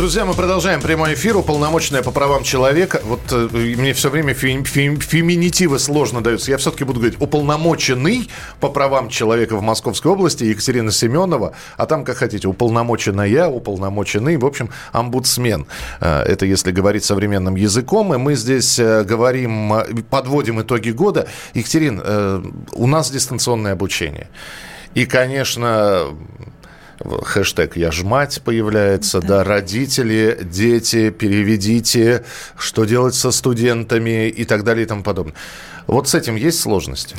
Друзья, 0.00 0.24
мы 0.24 0.32
продолжаем 0.32 0.80
прямой 0.80 1.12
эфир. 1.12 1.36
Уполномоченная 1.36 2.02
по 2.02 2.10
правам 2.10 2.42
человека. 2.42 3.02
Вот 3.04 3.20
э, 3.32 3.48
мне 3.52 3.92
все 3.92 4.08
время 4.08 4.32
фем, 4.32 4.64
фем, 4.64 4.98
феминитивы 4.98 5.78
сложно 5.78 6.22
даются. 6.22 6.50
Я 6.50 6.56
все-таки 6.56 6.84
буду 6.84 7.00
говорить 7.00 7.20
уполномоченный 7.20 8.30
по 8.60 8.70
правам 8.70 9.10
человека 9.10 9.56
в 9.58 9.62
Московской 9.62 10.10
области 10.10 10.44
Екатерина 10.44 10.90
Семенова. 10.90 11.52
А 11.76 11.84
там, 11.84 12.06
как 12.06 12.16
хотите, 12.16 12.48
уполномоченная, 12.48 13.46
уполномоченный. 13.48 14.38
В 14.38 14.46
общем, 14.46 14.70
омбудсмен. 14.92 15.66
Э, 16.00 16.22
это 16.22 16.46
если 16.46 16.70
говорить 16.70 17.04
современным 17.04 17.56
языком. 17.56 18.14
И 18.14 18.16
мы 18.16 18.36
здесь 18.36 18.78
э, 18.78 19.04
говорим, 19.04 19.74
э, 19.74 19.84
подводим 20.08 20.62
итоги 20.62 20.92
года. 20.92 21.28
Екатерин, 21.52 22.00
у 22.72 22.86
нас 22.86 23.10
дистанционное 23.10 23.72
обучение. 23.72 24.30
И, 24.94 25.04
конечно, 25.04 26.06
хэштег 27.04 27.76
«Я 27.76 27.90
ж 27.90 28.02
мать» 28.02 28.40
появляется, 28.44 29.20
да. 29.20 29.38
да, 29.38 29.44
родители, 29.44 30.38
дети, 30.42 31.10
переведите, 31.10 32.24
что 32.58 32.84
делать 32.84 33.14
со 33.14 33.30
студентами 33.30 34.28
и 34.28 34.44
так 34.44 34.64
далее 34.64 34.84
и 34.84 34.86
тому 34.86 35.02
подобное. 35.02 35.34
Вот 35.86 36.08
с 36.08 36.14
этим 36.14 36.36
есть 36.36 36.60
сложности? 36.60 37.16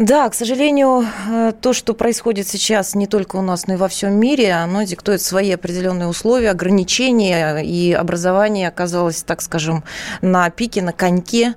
Да, 0.00 0.26
к 0.30 0.34
сожалению, 0.34 1.04
э, 1.28 1.52
то, 1.60 1.74
что 1.74 1.92
происходит 1.92 2.48
сейчас 2.48 2.94
не 2.94 3.06
только 3.06 3.36
у 3.36 3.42
нас, 3.42 3.66
но 3.66 3.74
и 3.74 3.76
во 3.76 3.86
всем 3.86 4.14
мире, 4.14 4.54
оно 4.54 4.82
диктует 4.84 5.20
свои 5.20 5.50
определенные 5.50 6.08
условия, 6.08 6.52
ограничения, 6.52 7.58
и 7.58 7.92
образование 7.92 8.68
оказалось, 8.68 9.22
так 9.22 9.42
скажем, 9.42 9.84
на 10.22 10.48
пике, 10.48 10.80
на 10.80 10.94
коньке. 10.94 11.54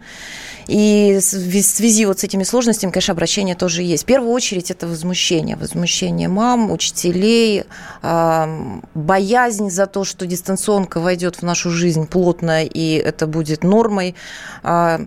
И 0.67 1.19
в 1.21 1.21
связи 1.21 2.05
вот 2.05 2.19
с 2.19 2.25
этими 2.25 2.43
сложностями, 2.43 2.91
конечно, 2.91 3.13
обращение 3.13 3.55
тоже 3.55 3.81
есть. 3.81 4.03
В 4.03 4.07
первую 4.07 4.33
очередь 4.33 4.71
это 4.71 4.87
возмущение. 4.87 5.55
Возмущение 5.55 6.27
мам, 6.27 6.69
учителей, 6.69 7.63
боязнь 8.01 9.69
за 9.69 9.87
то, 9.87 10.03
что 10.03 10.25
дистанционка 10.25 10.99
войдет 10.99 11.37
в 11.37 11.43
нашу 11.43 11.69
жизнь 11.69 12.07
плотно, 12.07 12.65
и 12.65 12.95
это 12.95 13.25
будет 13.25 13.63
нормой 13.63 14.15
а, 14.63 15.01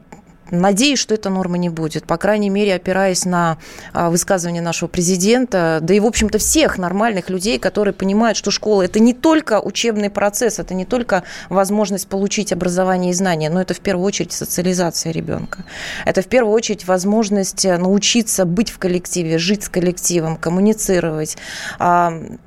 Надеюсь, 0.50 0.98
что 0.98 1.14
эта 1.14 1.28
норма 1.30 1.58
не 1.58 1.68
будет. 1.68 2.04
По 2.04 2.16
крайней 2.16 2.50
мере, 2.50 2.74
опираясь 2.74 3.24
на 3.24 3.58
а, 3.92 4.10
высказывание 4.10 4.62
нашего 4.62 4.88
президента, 4.88 5.78
да 5.82 5.94
и, 5.94 6.00
в 6.00 6.06
общем-то, 6.06 6.38
всех 6.38 6.78
нормальных 6.78 7.30
людей, 7.30 7.58
которые 7.58 7.94
понимают, 7.94 8.36
что 8.36 8.50
школа– 8.50 8.82
это 8.84 9.00
не 9.00 9.12
только 9.12 9.60
учебный 9.60 10.10
процесс, 10.10 10.58
это 10.58 10.74
не 10.74 10.84
только 10.84 11.24
возможность 11.48 12.08
получить 12.08 12.52
образование 12.52 13.10
и 13.10 13.14
знания, 13.14 13.50
но 13.50 13.60
это 13.60 13.74
в 13.74 13.80
первую 13.80 14.06
очередь 14.06 14.32
социализация 14.32 15.12
ребенка. 15.12 15.64
Это 16.04 16.22
в 16.22 16.26
первую 16.26 16.54
очередь 16.54 16.86
возможность 16.86 17.64
э, 17.64 17.76
научиться 17.76 18.44
быть 18.44 18.70
в 18.70 18.78
коллективе, 18.78 19.38
жить 19.38 19.64
с 19.64 19.68
коллективом, 19.68 20.36
коммуницировать, 20.36 21.36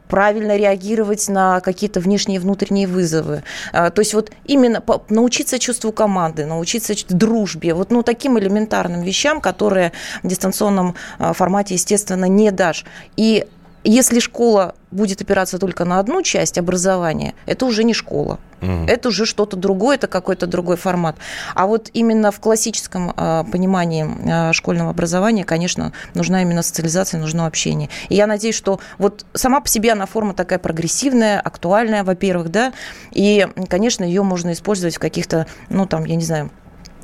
правильно 0.09 0.57
реагировать 0.57 1.29
на 1.29 1.61
какие-то 1.61 2.01
внешние 2.01 2.37
и 2.37 2.39
внутренние 2.39 2.87
вызовы. 2.87 3.43
А, 3.71 3.91
то 3.91 4.01
есть 4.01 4.13
вот 4.13 4.31
именно 4.43 4.83
научиться 5.07 5.59
чувству 5.59 5.91
команды, 5.93 6.45
научиться 6.45 6.95
дружбе. 7.07 7.73
Вот 7.73 7.91
ну, 7.91 8.03
таким 8.03 8.37
элементарным 8.37 9.03
вещам, 9.03 9.39
которые 9.39 9.93
в 10.23 10.27
дистанционном 10.27 10.95
а, 11.19 11.33
формате, 11.33 11.75
естественно, 11.75 12.25
не 12.25 12.51
дашь. 12.51 12.85
И 13.15 13.45
если 13.83 14.19
школа 14.19 14.75
будет 14.91 15.21
опираться 15.21 15.59
только 15.59 15.85
на 15.85 15.99
одну 15.99 16.21
часть 16.21 16.57
образования, 16.57 17.33
это 17.45 17.65
уже 17.65 17.83
не 17.83 17.93
школа. 17.93 18.39
Угу. 18.61 18.85
Это 18.87 19.09
уже 19.09 19.25
что-то 19.25 19.55
другое, 19.55 19.95
это 19.95 20.07
какой-то 20.07 20.45
другой 20.47 20.75
формат. 20.75 21.15
А 21.55 21.65
вот 21.65 21.89
именно 21.93 22.31
в 22.31 22.39
классическом 22.39 23.13
э, 23.15 23.43
понимании 23.49 24.49
э, 24.49 24.53
школьного 24.53 24.89
образования, 24.89 25.45
конечно, 25.45 25.93
нужна 26.13 26.41
именно 26.41 26.61
социализация, 26.61 27.21
нужно 27.21 27.45
общение. 27.45 27.89
И 28.09 28.15
я 28.15 28.27
надеюсь, 28.27 28.55
что 28.55 28.79
вот 28.97 29.25
сама 29.33 29.61
по 29.61 29.69
себе 29.69 29.93
она 29.93 30.05
форма 30.05 30.33
такая 30.33 30.59
прогрессивная, 30.59 31.39
актуальная, 31.39 32.03
во-первых, 32.03 32.49
да, 32.49 32.73
и, 33.11 33.47
конечно, 33.69 34.03
ее 34.03 34.23
можно 34.23 34.51
использовать 34.51 34.97
в 34.97 34.99
каких-то, 34.99 35.47
ну, 35.69 35.85
там, 35.85 36.03
я 36.05 36.15
не 36.15 36.23
знаю, 36.23 36.49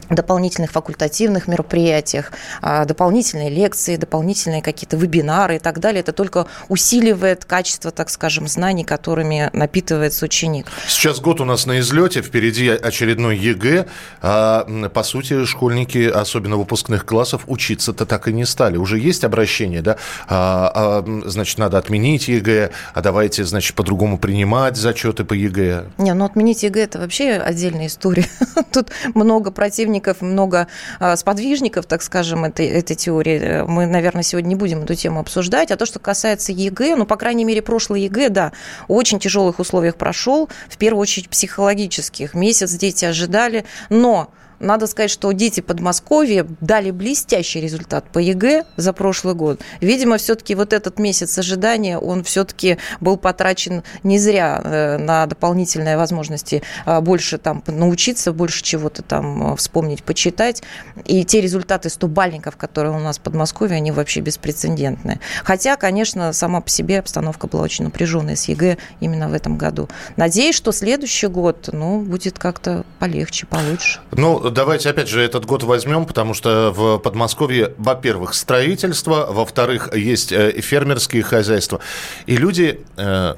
дополнительных 0.10 0.72
факультативных 0.72 1.48
мероприятиях, 1.48 2.32
а, 2.62 2.86
дополнительные 2.86 3.50
лекции, 3.50 3.96
дополнительные 3.96 4.62
какие-то 4.62 4.98
вебинары 4.98 5.58
и 5.58 5.60
так 5.60 5.80
далее. 5.80 6.02
Это 6.02 6.12
только 6.12 6.48
усиливает 6.70 7.46
качество, 7.46 7.92
так 7.92 8.10
скажем, 8.10 8.48
знаний, 8.48 8.84
которыми 8.84 9.50
напитывается 9.54 10.26
ученик. 10.26 10.68
Сейчас 10.88 11.20
год 11.20 11.42
у 11.42 11.46
нас 11.46 11.66
на 11.66 11.80
излете, 11.80 12.22
впереди 12.22 12.70
очередной 12.70 13.38
ЕГЭ. 13.38 13.88
А, 14.22 14.90
по 14.90 15.04
сути, 15.04 15.46
школьники, 15.46 16.08
особенно 16.08 16.58
выпускных 16.58 17.06
классов, 17.06 17.44
учиться-то 17.48 18.06
так 18.06 18.28
и 18.28 18.34
не 18.34 18.46
стали. 18.46 18.78
Уже 18.78 19.00
есть 19.00 19.24
обращение, 19.24 19.82
да? 19.82 19.98
А, 20.28 20.72
а, 20.74 21.22
значит, 21.26 21.58
надо 21.58 21.78
отменить 21.78 22.28
ЕГЭ, 22.28 22.72
а 22.94 23.02
давайте, 23.02 23.44
значит, 23.44 23.76
по-другому 23.76 24.18
принимать 24.18 24.78
зачеты 24.78 25.24
по 25.24 25.34
ЕГЭ. 25.34 25.86
Не, 25.98 26.14
ну 26.14 26.26
отменить 26.26 26.64
ЕГЭ– 26.64 26.82
это 26.84 27.00
вообще 27.00 27.32
отдельная 27.34 27.88
история. 27.88 28.28
Тут 28.72 28.90
много 29.14 29.52
противников 29.52 29.95
противников, 29.96 30.22
много 30.22 30.68
а, 31.00 31.16
сподвижников, 31.16 31.86
так 31.86 32.02
скажем, 32.02 32.46
этой, 32.46 32.68
этой 32.68 32.96
теории. 32.96 33.64
Мы, 33.68 33.86
наверное, 33.86 34.24
сегодня 34.24 34.50
не 34.50 34.56
будем 34.56 34.84
эту 34.84 34.96
тему 34.96 35.20
обсуждать. 35.20 35.72
А 35.72 35.78
то, 35.78 35.86
что 35.86 36.00
касается 36.00 36.52
ЕГЭ, 36.52 36.96
ну, 36.96 37.06
по 37.06 37.16
крайней 37.16 37.46
мере, 37.46 37.62
прошлый 37.62 38.04
ЕГЭ, 38.04 38.30
да, 38.30 38.52
в 38.88 38.94
очень 38.94 39.20
тяжелых 39.20 39.60
условиях 39.60 39.96
прошел, 39.96 40.50
в 40.70 40.78
первую 40.78 41.02
очередь 41.02 41.30
психологических. 41.30 42.34
Месяц 42.34 42.72
дети 42.72 43.06
ожидали, 43.06 43.66
но 43.90 44.30
надо 44.60 44.88
сказать, 44.88 45.12
что 45.12 45.32
дети 45.32 45.62
Подмосковья 45.62 46.46
дали 46.62 46.92
блестящий 46.92 47.62
результат 47.62 48.06
по 48.12 48.20
ЕГЭ 48.20 48.66
за 48.78 48.94
прошлый 48.94 49.36
год. 49.36 49.62
Видимо, 49.82 50.18
все-таки 50.18 50.56
вот 50.56 50.74
этот 50.74 51.00
месяц 51.00 51.38
ожидания, 51.38 51.98
он 51.98 52.24
все-таки 52.24 52.78
был 53.00 53.18
потрачен 53.18 53.84
не 54.04 54.20
зря 54.20 54.62
э, 54.64 54.98
на 54.98 55.26
дополнительные 55.26 55.98
возможности 55.98 56.64
а, 56.86 57.02
больше 57.02 57.38
там 57.38 57.64
научиться, 57.68 58.32
больше 58.32 58.64
чего-то 58.64 59.02
там 59.02 59.54
э, 59.54 59.56
вспомнить, 59.56 60.04
почитать. 60.04 60.64
И 61.06 61.24
те 61.24 61.42
результаты 61.42 61.90
100 61.90 62.08
бальников, 62.08 62.58
которые 62.58 62.96
у 62.96 63.00
нас 63.00 63.18
в 63.18 63.22
Подмосковье, 63.22 63.78
они 63.78 63.92
вообще 63.92 64.22
беспрецедентные. 64.22 65.20
Хотя, 65.44 65.76
конечно, 65.76 66.34
сама 66.34 66.62
по 66.62 66.70
себе 66.70 67.00
обстановка 67.00 67.48
была 67.48 67.64
очень 67.64 67.86
напряженная 67.86 68.36
с 68.36 68.48
ЕГЭ 68.48 68.78
именно 69.00 69.30
в 69.30 69.34
этом 69.34 69.58
году. 69.58 69.90
Надеюсь, 70.18 70.56
что 70.56 70.72
следующий 70.72 71.28
год, 71.28 71.70
ну, 71.72 72.02
будет 72.02 72.40
как-то 72.40 72.86
полегче, 73.00 73.46
получше. 73.46 74.00
Ну, 74.12 74.45
давайте 74.50 74.90
опять 74.90 75.10
же 75.10 75.22
этот 75.22 75.46
год 75.46 75.64
возьмем, 75.64 76.06
потому 76.06 76.34
что 76.34 76.72
в 76.72 76.98
Подмосковье, 77.00 77.74
во-первых, 77.78 78.34
строительство, 78.34 79.28
во-вторых, 79.30 79.94
есть 79.94 80.32
э, 80.32 80.52
фермерские 80.62 81.24
хозяйства. 81.24 81.80
И 82.26 82.38
люди, 82.38 82.82
э, 82.98 83.36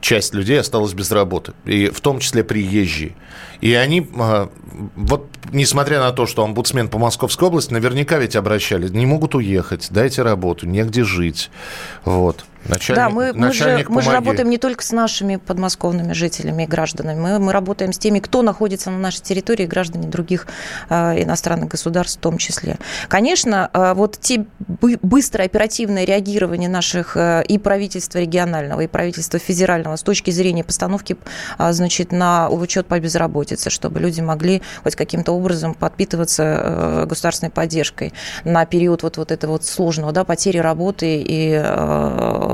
часть 0.00 0.34
людей 0.34 0.60
осталась 0.60 0.94
без 0.94 1.10
работы, 1.10 1.52
и 1.64 1.88
в 1.88 2.00
том 2.00 2.18
числе 2.18 2.44
приезжие. 2.44 3.14
И 3.60 3.74
они, 3.74 4.00
э, 4.14 4.48
вот 4.96 5.26
несмотря 5.52 6.00
на 6.00 6.12
то, 6.12 6.26
что 6.26 6.44
омбудсмен 6.44 6.88
по 6.88 6.98
Московской 6.98 7.48
области, 7.48 7.72
наверняка 7.72 8.18
ведь 8.18 8.36
обращались, 8.36 8.90
не 8.90 9.06
могут 9.06 9.34
уехать, 9.34 9.88
дайте 9.90 10.22
работу, 10.22 10.66
негде 10.66 11.04
жить. 11.04 11.50
Вот. 12.04 12.44
Начальник, 12.64 12.96
да, 12.96 13.10
мы, 13.10 13.32
мы, 13.32 13.52
же, 13.52 13.84
мы 13.88 14.02
же 14.02 14.12
работаем 14.12 14.48
не 14.48 14.58
только 14.58 14.84
с 14.84 14.92
нашими 14.92 15.36
подмосковными 15.36 16.12
жителями 16.12 16.62
и 16.62 16.66
гражданами, 16.66 17.18
мы, 17.18 17.38
мы 17.38 17.52
работаем 17.52 17.92
с 17.92 17.98
теми, 17.98 18.20
кто 18.20 18.42
находится 18.42 18.90
на 18.90 18.98
нашей 18.98 19.22
территории, 19.22 19.66
граждане 19.66 20.08
других 20.08 20.46
э, 20.88 21.22
иностранных 21.22 21.70
государств 21.70 22.18
в 22.18 22.20
том 22.20 22.38
числе. 22.38 22.78
Конечно, 23.08 23.68
э, 23.72 23.94
вот 23.94 24.18
те 24.20 24.46
быстрое 24.68 25.46
оперативное 25.46 26.04
реагирование 26.04 26.68
наших 26.68 27.16
э, 27.16 27.42
и 27.48 27.58
правительства 27.58 28.18
регионального, 28.18 28.80
и 28.82 28.86
правительства 28.86 29.38
федерального 29.38 29.96
с 29.96 30.02
точки 30.02 30.30
зрения 30.30 30.62
постановки 30.62 31.16
э, 31.58 31.72
значит, 31.72 32.12
на 32.12 32.48
учет 32.48 32.86
по 32.86 33.00
безработице, 33.00 33.70
чтобы 33.70 33.98
люди 33.98 34.20
могли 34.20 34.62
хоть 34.84 34.94
каким-то 34.94 35.32
образом 35.32 35.74
подпитываться 35.74 37.06
государственной 37.08 37.50
поддержкой 37.50 38.12
на 38.44 38.64
период 38.66 39.02
вот, 39.02 39.16
вот 39.16 39.32
этого 39.32 39.52
вот 39.52 39.64
сложного, 39.64 40.12
да, 40.12 40.24
потери 40.24 40.58
работы 40.58 41.24
и 41.26 41.52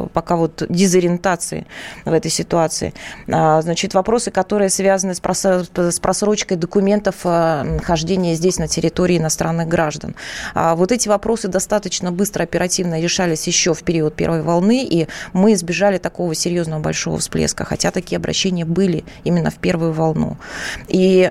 пока 0.07 0.37
вот 0.37 0.62
дезориентации 0.69 1.67
в 2.05 2.12
этой 2.12 2.31
ситуации. 2.31 2.95
А, 3.31 3.61
значит, 3.62 3.95
вопросы, 3.95 4.31
которые 4.31 4.71
связаны 4.71 5.14
с 5.14 6.00
просрочкой 6.00 6.57
документов 6.57 7.25
нахождения 7.25 8.35
здесь 8.35 8.59
на 8.59 8.69
территории 8.69 9.19
иностранных 9.19 9.69
граждан. 9.69 10.14
А 10.55 10.75
вот 10.75 10.93
эти 10.93 11.09
вопросы 11.09 11.49
достаточно 11.49 12.12
быстро, 12.12 12.43
оперативно 12.43 13.00
решались 13.00 13.47
еще 13.47 13.75
в 13.75 13.83
период 13.83 14.14
первой 14.14 14.43
волны, 14.43 14.85
и 14.85 15.09
мы 15.33 15.52
избежали 15.55 15.99
такого 15.99 16.35
серьезного 16.35 16.81
большого 16.81 17.19
всплеска, 17.19 17.64
хотя 17.64 17.90
такие 17.90 18.17
обращения 18.17 18.64
были 18.64 19.05
именно 19.25 19.50
в 19.50 19.57
первую 19.57 19.93
волну. 19.93 20.37
И 20.88 21.31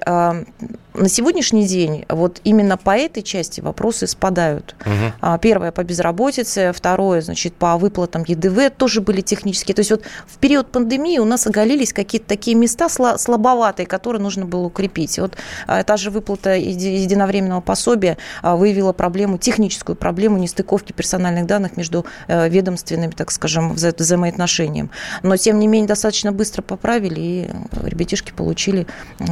на 0.98 1.10
сегодняшний 1.10 1.66
день 1.66 2.06
вот 2.10 2.42
именно 2.44 2.78
по 2.78 2.98
этой 2.98 3.24
части 3.24 3.62
вопросы 3.62 4.08
спадают. 4.08 4.76
Угу. 4.82 5.40
Первое 5.40 5.72
по 5.72 5.84
безработице, 5.84 6.72
второе, 6.74 7.22
значит, 7.22 7.54
по 7.54 7.78
выплатам 7.78 8.24
ЕДВ 8.28 8.72
тоже 8.76 9.02
были 9.02 9.22
технические. 9.22 9.76
То 9.76 9.82
есть 9.82 9.92
вот 9.92 10.04
в 10.26 10.38
период 10.38 10.72
пандемии 10.72 11.20
у 11.20 11.26
нас 11.26 11.48
оголились 11.48 11.94
какие-то 11.94 12.28
такие 12.28 12.56
места 12.56 12.90
слабоватые, 12.90 13.86
которые 13.86 14.22
нужно 14.22 14.46
было 14.46 14.66
укрепить. 14.66 15.20
Вот 15.20 15.36
а, 15.68 15.84
та 15.84 15.98
же 15.98 16.10
выплата 16.10 16.56
единовременного 16.56 17.62
пособия 17.62 18.18
а, 18.42 18.56
выявила 18.56 18.94
проблему, 18.94 19.38
техническую 19.38 19.96
проблему 19.96 20.38
нестыковки 20.38 20.94
персональных 20.94 21.46
данных 21.46 21.78
между 21.78 22.06
э, 22.28 22.50
ведомственными, 22.50 23.12
так 23.12 23.32
скажем, 23.32 23.74
взаимоотношениями. 23.74 24.90
Но, 25.24 25.38
тем 25.38 25.60
не 25.60 25.68
менее, 25.68 25.88
достаточно 25.88 26.32
быстро 26.32 26.62
поправили, 26.62 27.20
и 27.20 27.50
ребятишки 27.84 28.32
получили 28.32 28.88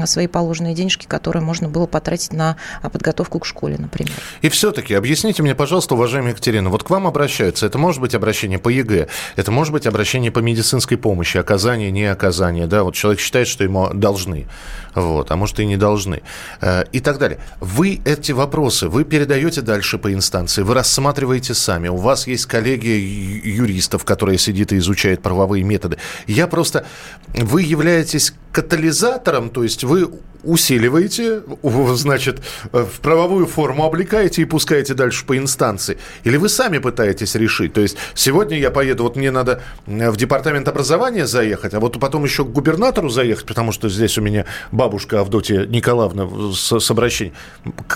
свои 0.06 0.28
положенные 0.28 0.74
денежки, 0.74 1.06
которые 1.06 1.44
можно 1.44 1.55
можно 1.56 1.70
было 1.70 1.86
потратить 1.86 2.34
на 2.34 2.58
а, 2.82 2.90
подготовку 2.90 3.40
к 3.40 3.46
школе, 3.46 3.78
например. 3.80 4.14
И 4.42 4.50
все-таки 4.50 4.94
объясните 4.94 5.42
мне, 5.42 5.56
пожалуйста, 5.56 5.96
уважаемая 5.96 6.32
Екатерина, 6.32 6.70
вот 6.70 6.84
к 6.84 6.90
вам 6.90 7.08
обращаются. 7.08 7.66
Это 7.66 7.78
может 7.78 8.02
быть 8.02 8.14
обращение 8.14 8.60
по 8.60 8.68
ЕГЭ, 8.68 9.08
это 9.38 9.52
может 9.52 9.72
быть 9.72 9.88
обращение 9.88 10.32
по 10.32 10.40
медицинской 10.40 10.98
помощи, 10.98 11.38
оказание, 11.38 11.92
не 11.92 12.06
оказание. 12.06 12.68
Да? 12.68 12.84
Вот 12.84 12.94
человек 12.94 13.22
считает, 13.22 13.48
что 13.48 13.64
ему 13.64 13.90
должны, 13.94 14.48
вот, 14.96 15.32
а 15.32 15.36
может 15.38 15.60
и 15.62 15.66
не 15.66 15.78
должны. 15.78 16.24
Э, 16.60 16.84
и 16.92 17.00
так 17.00 17.20
далее. 17.20 17.40
Вы 17.62 18.02
эти 18.04 18.34
вопросы, 18.34 18.90
вы 18.90 19.06
передаете 19.06 19.62
дальше 19.62 19.98
по 19.98 20.12
инстанции, 20.12 20.62
вы 20.62 20.74
рассматриваете 20.74 21.54
сами. 21.54 21.88
У 21.88 21.96
вас 21.96 22.28
есть 22.28 22.48
коллеги 22.48 22.90
юристов, 23.46 24.04
которые 24.04 24.38
сидит 24.38 24.74
и 24.74 24.78
изучают 24.78 25.22
правовые 25.22 25.64
методы. 25.64 25.98
Я 26.28 26.48
просто... 26.48 26.86
Вы 27.28 27.64
являетесь 27.64 28.34
катализатором, 28.52 29.50
то 29.50 29.64
есть 29.64 29.84
вы 29.84 30.10
усиливаете, 30.46 31.44
значит, 31.96 32.42
в 32.72 33.00
правовую 33.02 33.48
форму 33.48 33.86
облекаете 33.86 34.42
и 34.42 34.46
пускаете 34.46 34.94
дальше 34.94 35.25
по 35.25 35.38
инстанции? 35.38 35.98
Или 36.24 36.38
вы 36.38 36.50
сами 36.50 36.78
пытаетесь 36.78 37.36
решить? 37.36 37.74
То 37.74 37.82
есть 37.82 37.98
сегодня 38.14 38.58
я 38.58 38.72
поеду, 38.72 39.04
вот 39.04 39.16
мне 39.16 39.32
надо 39.32 39.62
в 39.86 40.16
департамент 40.18 40.68
образования 40.68 41.28
заехать, 41.28 41.74
а 41.74 41.80
вот 41.80 42.00
потом 42.00 42.24
еще 42.24 42.46
к 42.46 42.50
губернатору 42.50 43.10
заехать, 43.10 43.46
потому 43.46 43.72
что 43.72 43.90
здесь 43.90 44.18
у 44.18 44.22
меня 44.22 44.46
бабушка 44.72 45.20
Авдотья 45.20 45.66
Николаевна 45.66 46.54
с, 46.54 46.80
с 46.80 46.92
обращением. 46.92 47.36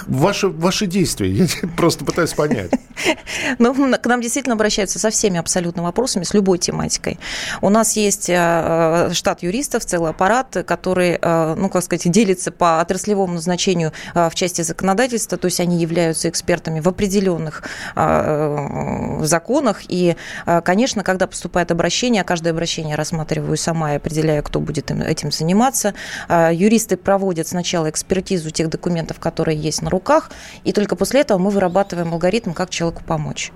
Ваши, 0.08 0.48
ваши 0.48 0.86
действия, 0.86 1.32
я 1.32 1.48
просто 1.78 2.06
пытаюсь 2.06 2.34
понять. 2.34 2.72
Ну, 3.60 3.74
к 3.74 4.06
нам 4.06 4.22
действительно 4.22 4.56
обращаются 4.56 5.00
со 5.00 5.10
всеми 5.10 5.40
абсолютно 5.40 5.84
вопросами, 5.84 6.24
с 6.24 6.34
любой 6.34 6.58
тематикой. 6.58 7.20
У 7.62 7.70
нас 7.70 7.96
есть 7.96 8.30
э, 8.30 8.36
э, 8.36 9.14
штат 9.14 9.44
юристов, 9.44 9.86
целый 9.86 10.12
аппарат, 10.12 10.58
который, 10.66 11.18
э, 11.22 11.56
ну, 11.58 11.70
как 11.70 11.84
сказать, 11.84 12.10
делится 12.12 12.39
делится 12.40 12.52
по 12.52 12.80
отраслевому 12.80 13.34
назначению 13.34 13.92
а, 14.14 14.30
в 14.30 14.36
части 14.36 14.62
законодательства, 14.62 15.38
то 15.38 15.46
есть 15.46 15.60
они 15.60 15.78
являются 15.78 16.30
экспертами 16.30 16.80
в 16.80 16.88
определенных 16.88 17.64
а, 17.96 19.20
законах. 19.22 19.82
И, 19.90 20.16
а, 20.46 20.62
конечно, 20.62 21.04
когда 21.04 21.28
поступает 21.28 21.72
обращение, 21.72 22.24
каждое 22.24 22.52
обращение 22.52 22.96
рассматриваю 22.96 23.58
сама 23.58 23.94
и 23.94 23.96
определяю, 23.98 24.44
кто 24.44 24.60
будет 24.60 24.92
этим 24.92 25.32
заниматься. 25.32 25.94
Юристы 26.30 26.98
проводят 26.98 27.48
сначала 27.48 27.90
экспертизу 27.90 28.50
тех 28.52 28.70
документов, 28.70 29.20
которые 29.20 29.58
есть 29.58 29.82
на 29.82 29.90
руках, 29.90 30.32
и 30.64 30.72
только 30.72 30.96
после 30.96 31.22
этого 31.22 31.38
мы 31.38 31.50
вырабатываем 31.52 32.14
алгоритм, 32.14 32.54
как 32.54 32.70
человеку 32.70 33.04
помочь 33.04 33.52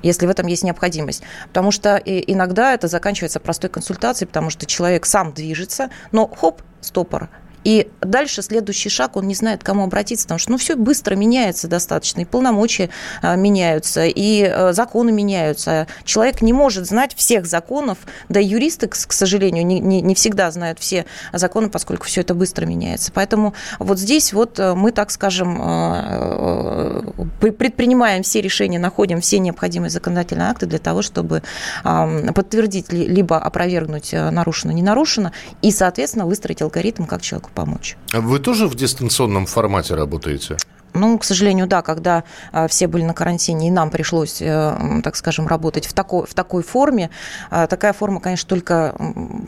если 0.00 0.26
в 0.26 0.30
этом 0.30 0.46
есть 0.46 0.62
необходимость. 0.62 1.24
Потому 1.48 1.72
что 1.72 1.96
иногда 1.96 2.72
это 2.72 2.86
заканчивается 2.86 3.40
простой 3.40 3.68
консультацией, 3.68 4.28
потому 4.28 4.48
что 4.48 4.64
человек 4.64 5.06
сам 5.06 5.32
движется, 5.32 5.90
но 6.12 6.28
хоп, 6.28 6.62
стопор, 6.80 7.28
и 7.64 7.88
дальше 8.00 8.42
следующий 8.42 8.88
шаг, 8.88 9.16
он 9.16 9.26
не 9.26 9.34
знает, 9.34 9.62
к 9.62 9.66
кому 9.66 9.84
обратиться, 9.84 10.24
потому 10.26 10.38
что 10.38 10.52
ну, 10.52 10.58
все 10.58 10.76
быстро 10.76 11.14
меняется 11.14 11.68
достаточно, 11.68 12.20
и 12.20 12.24
полномочия 12.24 12.90
а, 13.22 13.36
меняются, 13.36 14.04
и 14.06 14.44
а, 14.44 14.72
законы 14.72 15.12
меняются. 15.12 15.86
Человек 16.04 16.42
не 16.42 16.52
может 16.52 16.86
знать 16.86 17.14
всех 17.14 17.46
законов, 17.46 17.98
да 18.28 18.40
и 18.40 18.44
юристы, 18.44 18.88
к, 18.88 18.94
сожалению, 18.94 19.66
не, 19.66 19.80
не, 19.80 20.00
не 20.00 20.14
всегда 20.14 20.50
знают 20.50 20.78
все 20.78 21.06
законы, 21.32 21.68
поскольку 21.68 22.06
все 22.06 22.22
это 22.22 22.34
быстро 22.34 22.66
меняется. 22.66 23.12
Поэтому 23.12 23.54
вот 23.78 23.98
здесь 23.98 24.32
вот 24.32 24.58
э, 24.58 24.74
мы, 24.74 24.92
так 24.92 25.10
скажем, 25.10 25.60
э, 25.60 27.02
э, 27.40 27.50
предпринимаем 27.52 28.22
все 28.22 28.40
решения, 28.40 28.78
находим 28.78 29.20
все 29.20 29.38
необходимые 29.38 29.90
законодательные 29.90 30.48
акты 30.48 30.66
для 30.66 30.78
того, 30.78 31.02
чтобы 31.02 31.42
подтвердить 31.82 32.92
либо 32.92 33.38
опровергнуть 33.38 34.12
нарушено, 34.12 34.72
не 34.72 34.82
нарушено, 34.82 35.32
и, 35.62 35.70
соответственно, 35.70 36.26
выстроить 36.26 36.62
алгоритм, 36.62 37.04
как 37.04 37.22
человеку 37.22 37.50
помочь. 37.58 37.96
А 38.12 38.20
вы 38.20 38.38
тоже 38.38 38.68
в 38.68 38.74
дистанционном 38.76 39.46
формате 39.46 39.94
работаете? 39.94 40.56
Ну, 40.94 41.18
к 41.18 41.24
сожалению, 41.24 41.66
да, 41.66 41.82
когда 41.82 42.24
а, 42.52 42.66
все 42.68 42.86
были 42.86 43.04
на 43.04 43.14
карантине, 43.14 43.68
и 43.68 43.70
нам 43.70 43.90
пришлось, 43.90 44.40
э, 44.40 45.00
так 45.04 45.16
скажем, 45.16 45.46
работать 45.46 45.86
в 45.86 45.92
такой, 45.92 46.26
в 46.26 46.34
такой 46.34 46.62
форме. 46.62 47.10
А, 47.50 47.66
такая 47.66 47.92
форма, 47.92 48.20
конечно, 48.20 48.48
только 48.48 48.94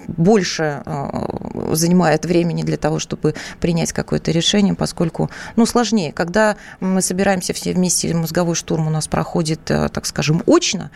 больше 0.07 0.83
а, 0.85 1.75
занимает 1.75 2.25
времени 2.25 2.63
для 2.63 2.77
того, 2.77 2.99
чтобы 2.99 3.35
принять 3.61 3.93
какое-то 3.93 4.31
решение, 4.31 4.75
поскольку, 4.75 5.31
ну, 5.57 5.67
сложнее. 5.67 6.13
Когда 6.13 6.57
мы 6.79 7.03
собираемся 7.03 7.53
все 7.53 7.73
вместе, 7.73 8.15
мозговой 8.15 8.55
штурм 8.55 8.87
у 8.87 8.91
нас 8.91 9.09
проходит, 9.09 9.71
э, 9.71 9.89
так 9.89 10.07
скажем, 10.07 10.43
очно, 10.47 10.91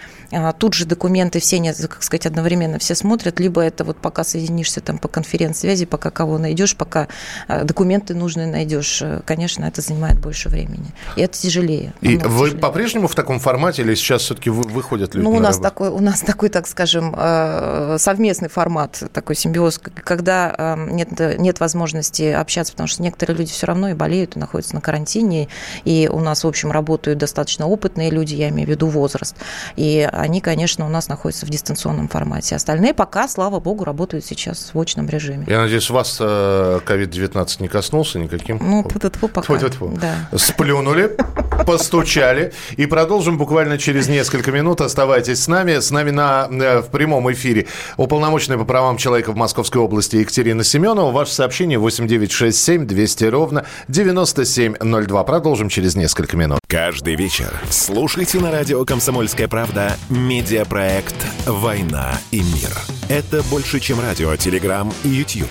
тут 0.58 0.74
же 0.74 0.84
документы 0.84 1.40
все, 1.40 1.58
не, 1.58 1.72
как 1.72 2.02
сказать, 2.02 2.26
одновременно 2.26 2.78
все 2.78 2.94
смотрят, 2.94 3.40
либо 3.40 3.60
это 3.62 3.84
вот 3.84 3.96
пока 3.96 4.24
соединишься 4.24 4.80
там 4.80 4.98
по 4.98 5.08
конференц-связи, 5.08 5.86
пока 5.86 6.10
кого 6.10 6.38
найдешь, 6.38 6.76
пока 6.76 7.08
документы 7.48 8.14
нужные 8.14 8.46
найдешь, 8.46 9.02
э, 9.02 9.22
конечно, 9.24 9.64
это 9.64 9.80
занимает 9.80 10.20
больше 10.20 10.33
больше 10.34 10.48
времени. 10.48 10.92
И 11.14 11.22
это 11.22 11.38
тяжелее. 11.38 11.92
И 12.00 12.16
вы 12.16 12.48
тяжелее. 12.48 12.60
по-прежнему 12.60 13.06
в 13.06 13.14
таком 13.14 13.38
формате 13.38 13.82
или 13.82 13.94
сейчас 13.94 14.22
все-таки 14.22 14.50
выходят 14.50 15.14
люди? 15.14 15.24
Ну, 15.24 15.30
у 15.30 15.38
нас, 15.38 15.58
такой, 15.58 15.90
у 15.90 16.00
нас 16.00 16.20
такой, 16.22 16.48
так 16.48 16.66
скажем, 16.66 17.14
э, 17.16 17.96
совместный 18.00 18.48
формат, 18.48 19.04
такой 19.12 19.36
симбиоз, 19.36 19.78
когда 19.78 20.52
э, 20.56 20.90
нет, 20.90 21.38
нет 21.38 21.60
возможности 21.60 22.24
общаться, 22.24 22.72
потому 22.72 22.88
что 22.88 23.02
некоторые 23.02 23.36
люди 23.38 23.52
все 23.52 23.66
равно 23.66 23.90
и 23.90 23.94
болеют, 23.94 24.36
и 24.36 24.40
находятся 24.40 24.74
на 24.74 24.80
карантине, 24.80 25.48
и 25.84 26.10
у 26.12 26.18
нас, 26.18 26.42
в 26.42 26.48
общем, 26.48 26.72
работают 26.72 27.18
достаточно 27.18 27.68
опытные 27.68 28.10
люди, 28.10 28.34
я 28.34 28.48
имею 28.48 28.66
в 28.66 28.70
виду 28.70 28.88
возраст, 28.88 29.36
и 29.76 30.08
они, 30.12 30.40
конечно, 30.40 30.84
у 30.84 30.88
нас 30.88 31.06
находятся 31.06 31.46
в 31.46 31.50
дистанционном 31.50 32.08
формате. 32.08 32.56
Остальные 32.56 32.92
пока, 32.92 33.28
слава 33.28 33.60
богу, 33.60 33.84
работают 33.84 34.24
сейчас 34.24 34.70
в 34.74 34.80
очном 34.80 35.08
режиме. 35.08 35.44
Я 35.48 35.60
надеюсь, 35.60 35.90
вас 35.90 36.20
COVID-19 36.20 37.34
э, 37.36 37.62
не 37.62 37.68
коснулся 37.68 38.18
никаким? 38.18 38.58
Ну, 38.60 38.82
тьфу-тьфу, 38.82 39.28
пока. 39.28 39.54
Тьфу-тьфу. 39.54 39.96
Да 40.00 40.14
сплюнули, 40.36 41.16
постучали. 41.66 42.52
И 42.76 42.86
продолжим 42.86 43.38
буквально 43.38 43.78
через 43.78 44.08
несколько 44.08 44.52
минут. 44.52 44.80
Оставайтесь 44.80 45.42
с 45.42 45.48
нами. 45.48 45.78
С 45.78 45.90
нами 45.90 46.10
на, 46.10 46.48
э, 46.50 46.80
в 46.80 46.88
прямом 46.90 47.32
эфире 47.32 47.66
уполномоченная 47.96 48.58
по 48.58 48.64
правам 48.64 48.96
человека 48.96 49.32
в 49.32 49.36
Московской 49.36 49.80
области 49.80 50.16
Екатерина 50.16 50.64
Семенова. 50.64 51.10
Ваше 51.10 51.32
сообщение 51.32 51.78
8967 51.78 52.86
200 52.86 53.24
ровно 53.24 53.64
9702. 53.88 55.24
Продолжим 55.24 55.68
через 55.68 55.96
несколько 55.96 56.36
минут. 56.36 56.60
Каждый 56.68 57.16
вечер 57.16 57.52
слушайте 57.70 58.38
на 58.38 58.50
радио 58.50 58.84
«Комсомольская 58.84 59.48
правда» 59.48 59.96
медиапроект 60.08 61.16
«Война 61.46 62.12
и 62.30 62.40
мир». 62.40 62.70
Это 63.08 63.42
больше, 63.44 63.80
чем 63.80 64.00
радио, 64.00 64.34
телеграм 64.36 64.92
и 65.04 65.08
YouTube. 65.08 65.50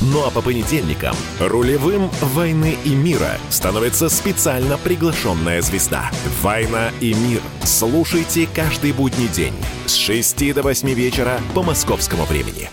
Ну 0.00 0.24
а 0.26 0.30
по 0.30 0.42
понедельникам 0.42 1.16
рулевым 1.40 2.10
«Войны 2.20 2.76
и 2.84 2.94
мира» 2.94 3.38
становится 3.48 4.08
специально 4.08 4.76
приглашенная 4.76 5.62
звезда. 5.62 6.10
«Война 6.42 6.90
и 7.00 7.14
мир». 7.14 7.40
Слушайте 7.64 8.48
каждый 8.54 8.92
будний 8.92 9.28
день 9.28 9.54
с 9.86 9.94
6 9.94 10.54
до 10.54 10.62
8 10.62 10.88
вечера 10.90 11.40
по 11.54 11.62
московскому 11.62 12.24
времени. 12.24 12.70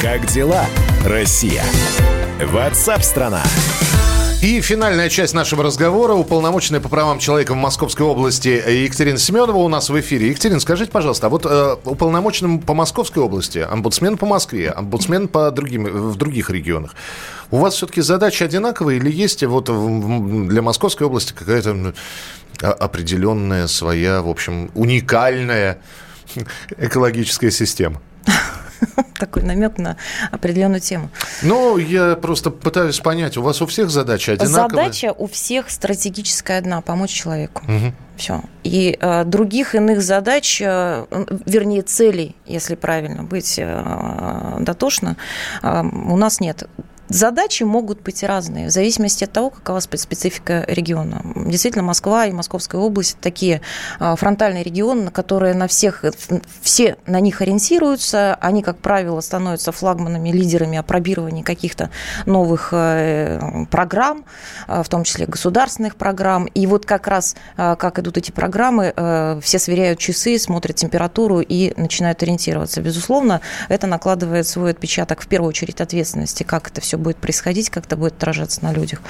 Как 0.00 0.26
дела, 0.26 0.64
Россия? 1.04 1.64
Ватсап-страна! 2.40 3.42
И 4.40 4.60
финальная 4.60 5.08
часть 5.08 5.34
нашего 5.34 5.64
разговора. 5.64 6.12
Уполномоченная 6.12 6.78
по 6.80 6.88
правам 6.88 7.18
человека 7.18 7.54
в 7.54 7.56
Московской 7.56 8.06
области 8.06 8.48
Екатерина 8.84 9.18
Семенова 9.18 9.56
у 9.56 9.66
нас 9.66 9.90
в 9.90 9.98
эфире. 9.98 10.28
Екатерина, 10.28 10.60
скажите, 10.60 10.92
пожалуйста, 10.92 11.26
а 11.26 11.30
вот 11.30 11.44
э, 11.44 11.76
уполномоченным 11.84 12.60
по 12.60 12.72
Московской 12.72 13.20
области, 13.20 13.58
омбудсмен 13.58 14.16
по 14.16 14.26
Москве, 14.26 14.70
омбудсмен 14.70 15.26
по 15.26 15.50
другим, 15.50 15.86
в 15.86 16.16
других 16.16 16.50
регионах, 16.50 16.94
у 17.50 17.58
вас 17.58 17.74
все-таки 17.74 18.00
задача 18.00 18.44
одинаковая 18.44 18.94
или 18.94 19.10
есть 19.10 19.42
вот 19.42 19.64
для 19.64 20.62
Московской 20.62 21.08
области 21.08 21.32
какая-то 21.32 21.94
определенная 22.60 23.66
своя, 23.66 24.22
в 24.22 24.28
общем, 24.28 24.70
уникальная 24.74 25.80
экологическая 26.78 27.50
система? 27.50 28.00
такой 29.18 29.42
намек 29.42 29.78
на 29.78 29.96
определенную 30.30 30.80
тему. 30.80 31.10
Ну, 31.42 31.78
я 31.78 32.16
просто 32.16 32.50
пытаюсь 32.50 32.98
понять, 33.00 33.36
у 33.36 33.42
вас 33.42 33.62
у 33.62 33.66
всех 33.66 33.90
задача 33.90 34.32
одинаковая? 34.32 34.68
Задача 34.68 35.12
у 35.16 35.26
всех 35.26 35.70
стратегическая 35.70 36.58
одна– 36.58 36.80
помочь 36.82 37.10
человеку. 37.10 37.62
Угу. 37.64 37.92
Все. 38.16 38.42
И 38.64 38.98
э, 39.00 39.24
других 39.24 39.74
иных 39.74 40.02
задач, 40.02 40.60
э, 40.60 41.06
вернее, 41.46 41.82
целей, 41.82 42.34
если 42.46 42.74
правильно 42.74 43.22
быть 43.22 43.58
э, 43.58 44.56
дотошно, 44.60 45.16
э, 45.62 45.82
у 45.82 46.16
нас 46.16 46.40
нет. 46.40 46.68
Задачи 47.08 47.62
могут 47.62 48.02
быть 48.02 48.22
разные, 48.22 48.68
в 48.68 48.70
зависимости 48.70 49.24
от 49.24 49.32
того, 49.32 49.48
какова 49.50 49.80
специфика 49.80 50.64
региона. 50.68 51.22
Действительно, 51.34 51.82
Москва 51.82 52.26
и 52.26 52.32
Московская 52.32 52.78
область– 52.78 53.16
такие 53.20 53.62
а, 53.98 54.14
фронтальные 54.14 54.62
регионы, 54.62 55.10
которые 55.10 55.54
на 55.54 55.68
всех, 55.68 56.04
все 56.60 56.96
на 57.06 57.20
них 57.20 57.40
ориентируются. 57.40 58.34
Они, 58.34 58.62
как 58.62 58.78
правило, 58.78 59.20
становятся 59.20 59.72
флагманами, 59.72 60.30
лидерами 60.30 60.76
опробирования 60.76 61.42
каких-то 61.42 61.90
новых 62.26 62.70
э, 62.72 63.64
программ, 63.70 64.24
а, 64.66 64.82
в 64.82 64.88
том 64.90 65.04
числе 65.04 65.24
государственных 65.24 65.96
программ. 65.96 66.44
И 66.44 66.66
вот 66.66 66.84
как 66.84 67.06
раз, 67.06 67.36
а, 67.56 67.76
как 67.76 67.98
идут 67.98 68.18
эти 68.18 68.32
программы, 68.32 68.92
э, 68.94 69.40
все 69.42 69.58
сверяют 69.58 69.98
часы, 69.98 70.38
смотрят 70.38 70.76
температуру 70.76 71.40
и 71.40 71.72
начинают 71.80 72.22
ориентироваться. 72.22 72.82
Безусловно, 72.82 73.40
это 73.70 73.86
накладывает 73.86 74.46
свой 74.46 74.72
отпечаток, 74.72 75.22
в 75.22 75.26
первую 75.26 75.48
очередь, 75.48 75.80
ответственности, 75.80 76.42
как 76.42 76.70
это 76.70 76.82
все 76.82 76.97
будет 76.98 77.16
происходить, 77.16 77.70
как 77.70 77.86
это 77.86 77.96
будет 77.96 78.14
отражаться 78.14 78.62
на 78.62 78.72
людях. 78.72 79.00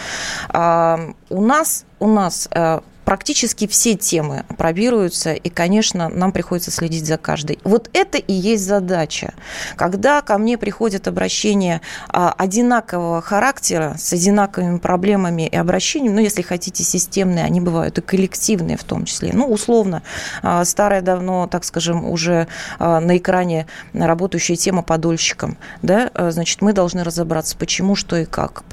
У 0.52 1.42
нас, 1.42 1.84
у 1.98 2.08
нас 2.08 2.48
э, 2.52 2.80
практически 3.08 3.66
все 3.66 3.94
темы 3.94 4.44
пробируются, 4.58 5.32
и, 5.32 5.48
конечно, 5.48 6.10
нам 6.10 6.30
приходится 6.30 6.70
следить 6.70 7.06
за 7.06 7.16
каждой. 7.16 7.58
Вот 7.64 7.88
это 7.94 8.18
и 8.18 8.34
есть 8.34 8.66
задача. 8.66 9.32
Когда 9.76 10.20
ко 10.20 10.36
мне 10.36 10.58
приходят 10.58 11.08
обращения 11.08 11.80
а, 12.10 12.34
одинакового 12.36 13.22
характера, 13.22 13.94
с 13.96 14.12
одинаковыми 14.12 14.76
проблемами 14.76 15.46
и 15.46 15.56
обращениями, 15.56 16.16
ну, 16.16 16.20
если 16.20 16.42
хотите, 16.42 16.84
системные, 16.84 17.46
они 17.46 17.62
бывают 17.62 17.96
и 17.96 18.02
коллективные 18.02 18.76
в 18.76 18.84
том 18.84 19.06
числе. 19.06 19.30
Ну, 19.32 19.46
условно, 19.46 20.02
а, 20.42 20.62
старая 20.66 21.00
давно, 21.00 21.46
так 21.46 21.64
скажем, 21.64 22.04
уже 22.04 22.46
а, 22.78 23.00
на 23.00 23.16
экране 23.16 23.68
работающая 23.94 24.56
тема 24.56 24.82
подольщикам, 24.82 25.56
да, 25.80 26.10
значит, 26.14 26.60
мы 26.60 26.74
должны 26.74 27.04
разобраться, 27.04 27.56
почему, 27.56 27.94
что 27.94 28.16
и 28.16 28.26
как, 28.26 28.64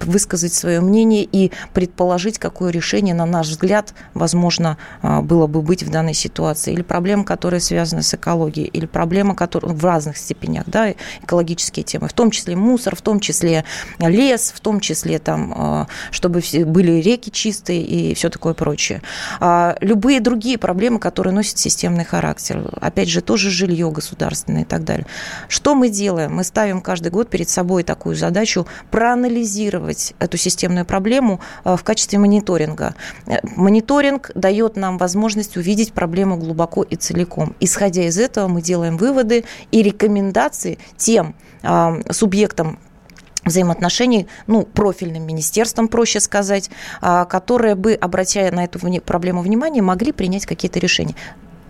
высказать 0.00 0.52
свое 0.52 0.82
мнение 0.82 1.24
и 1.24 1.52
предположить, 1.72 2.38
какое 2.38 2.70
решение, 2.70 3.14
на 3.14 3.24
наш 3.24 3.46
взгляд, 3.46 3.77
взгляд, 3.78 3.94
возможно, 4.14 4.76
а, 5.02 5.22
было 5.22 5.46
бы 5.46 5.62
быть 5.62 5.82
в 5.82 5.90
данной 5.90 6.14
ситуации, 6.14 6.72
или 6.72 6.82
проблемы, 6.82 7.24
которые 7.24 7.60
связаны 7.60 8.02
с 8.02 8.14
экологией, 8.14 8.66
или 8.66 8.86
проблемы, 8.86 9.34
которые 9.34 9.74
в 9.74 9.84
разных 9.84 10.16
степенях, 10.16 10.64
да, 10.66 10.92
экологические 11.22 11.84
темы, 11.84 12.08
в 12.08 12.12
том 12.12 12.30
числе 12.30 12.56
мусор, 12.56 12.96
в 12.96 13.02
том 13.02 13.20
числе 13.20 13.64
лес, 13.98 14.52
в 14.54 14.60
том 14.60 14.80
числе 14.80 15.18
там, 15.18 15.54
а, 15.56 15.86
чтобы 16.10 16.42
были 16.64 17.00
реки 17.00 17.30
чистые 17.30 17.82
и 17.82 18.14
все 18.14 18.28
такое 18.28 18.54
прочее. 18.54 19.02
А, 19.40 19.76
любые 19.80 20.20
другие 20.20 20.58
проблемы, 20.58 20.98
которые 20.98 21.32
носят 21.32 21.58
системный 21.58 22.04
характер, 22.04 22.70
опять 22.80 23.08
же, 23.08 23.20
тоже 23.20 23.50
жилье 23.50 23.90
государственное 23.90 24.62
и 24.62 24.64
так 24.64 24.84
далее. 24.84 25.06
Что 25.48 25.74
мы 25.74 25.88
делаем? 25.88 26.34
Мы 26.34 26.44
ставим 26.44 26.80
каждый 26.80 27.10
год 27.10 27.30
перед 27.30 27.48
собой 27.48 27.82
такую 27.82 28.16
задачу 28.16 28.66
проанализировать 28.90 30.14
эту 30.18 30.36
системную 30.36 30.84
проблему 30.84 31.40
в 31.64 31.82
качестве 31.82 32.18
мониторинга 32.18 32.94
Мониторинг 33.68 34.30
дает 34.34 34.76
нам 34.76 34.96
возможность 34.96 35.58
увидеть 35.58 35.92
проблему 35.92 36.38
глубоко 36.38 36.82
и 36.84 36.96
целиком. 36.96 37.54
Исходя 37.60 38.04
из 38.04 38.18
этого, 38.18 38.48
мы 38.48 38.62
делаем 38.62 38.96
выводы 38.96 39.44
и 39.70 39.82
рекомендации 39.82 40.78
тем 40.96 41.34
э, 41.62 42.00
субъектам 42.10 42.78
взаимоотношений, 43.44 44.26
ну, 44.46 44.62
профильным 44.62 45.26
министерством, 45.26 45.88
проще 45.88 46.20
сказать, 46.20 46.70
а, 47.00 47.24
которые 47.24 47.74
бы, 47.74 47.94
обращая 47.94 48.52
на 48.52 48.64
эту 48.64 48.78
проблему 49.00 49.42
внимание, 49.42 49.82
могли 49.82 50.12
принять 50.12 50.44
какие-то 50.44 50.78
решения 50.78 51.14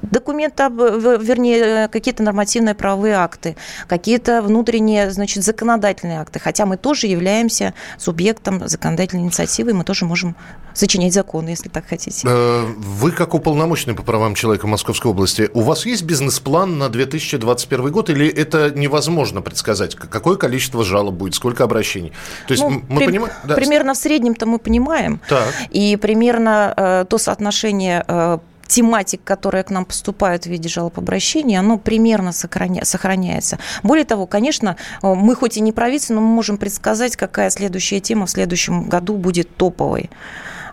документы, 0.03 0.65
вернее, 0.65 1.89
какие-то 1.89 2.23
нормативные 2.23 2.75
правовые 2.75 3.15
акты, 3.15 3.57
какие-то 3.87 4.43
внутренние, 4.43 5.11
значит, 5.11 5.45
законодательные 5.45 6.21
акты. 6.21 6.39
Хотя 6.39 6.67
мы 6.67 6.77
тоже 6.77 7.07
являемся 7.07 7.75
субъектом 7.99 8.67
законодательной 8.69 9.25
инициативы, 9.25 9.75
мы 9.75 9.85
тоже 9.85 10.05
можем 10.05 10.37
сочинять 10.75 11.13
законы, 11.13 11.51
если 11.51 11.69
так 11.69 11.87
хотите. 11.89 12.27
Э, 12.29 12.65
вы, 12.79 13.11
как 13.11 13.35
уполномоченный 13.35 13.95
по 13.95 14.03
правам 14.03 14.35
человека 14.35 14.67
Московской 14.67 15.11
области, 15.11 15.51
у 15.53 15.61
вас 15.61 15.85
есть 15.87 16.05
бизнес-план 16.05 16.79
на 16.79 16.89
2021 16.89 17.91
год 17.91 18.11
или 18.11 18.29
это 18.29 18.71
невозможно 18.71 19.43
предсказать? 19.43 19.95
Какое 19.97 20.37
количество 20.37 20.85
жалоб 20.85 21.15
будет, 21.15 21.35
сколько 21.35 21.65
обращений? 21.65 22.13
То 22.47 22.53
есть 22.53 22.63
ну, 22.63 22.83
мы 22.89 22.99
при, 22.99 23.07
понимаем... 23.07 23.35
Да. 23.45 23.55
Примерно 23.55 23.95
в 23.95 23.97
среднем-то 23.97 24.47
мы 24.47 24.59
понимаем. 24.59 25.21
Так. 25.29 25.53
И 25.71 25.97
примерно 25.97 26.73
э, 26.77 27.05
то 27.09 27.19
соотношение 27.19 28.05
э, 28.07 28.39
тематик, 28.69 29.25
которые 29.25 29.65
к 29.65 29.71
нам 29.71 29.85
поступают 29.85 30.45
в 30.45 30.47
виде 30.47 30.69
жалоб 30.69 30.99
обращений, 30.99 31.59
оно 31.59 31.79
примерно 31.79 32.33
сохраняется. 32.33 33.59
Более 33.83 34.05
того, 34.05 34.27
конечно, 34.27 34.77
э, 35.03 35.15
мы 35.15 35.35
хоть 35.35 35.57
и 35.57 35.61
не 35.61 35.73
правительство, 35.73 36.15
но 36.15 36.21
мы 36.21 36.29
можем 36.29 36.59
предсказать, 36.59 37.17
какая 37.17 37.51
следующая 37.51 38.01
тема 38.01 38.27
в 38.27 38.31
следующем 38.31 38.89
году 38.89 39.17
будет 39.17 39.57
топовой. 39.57 40.11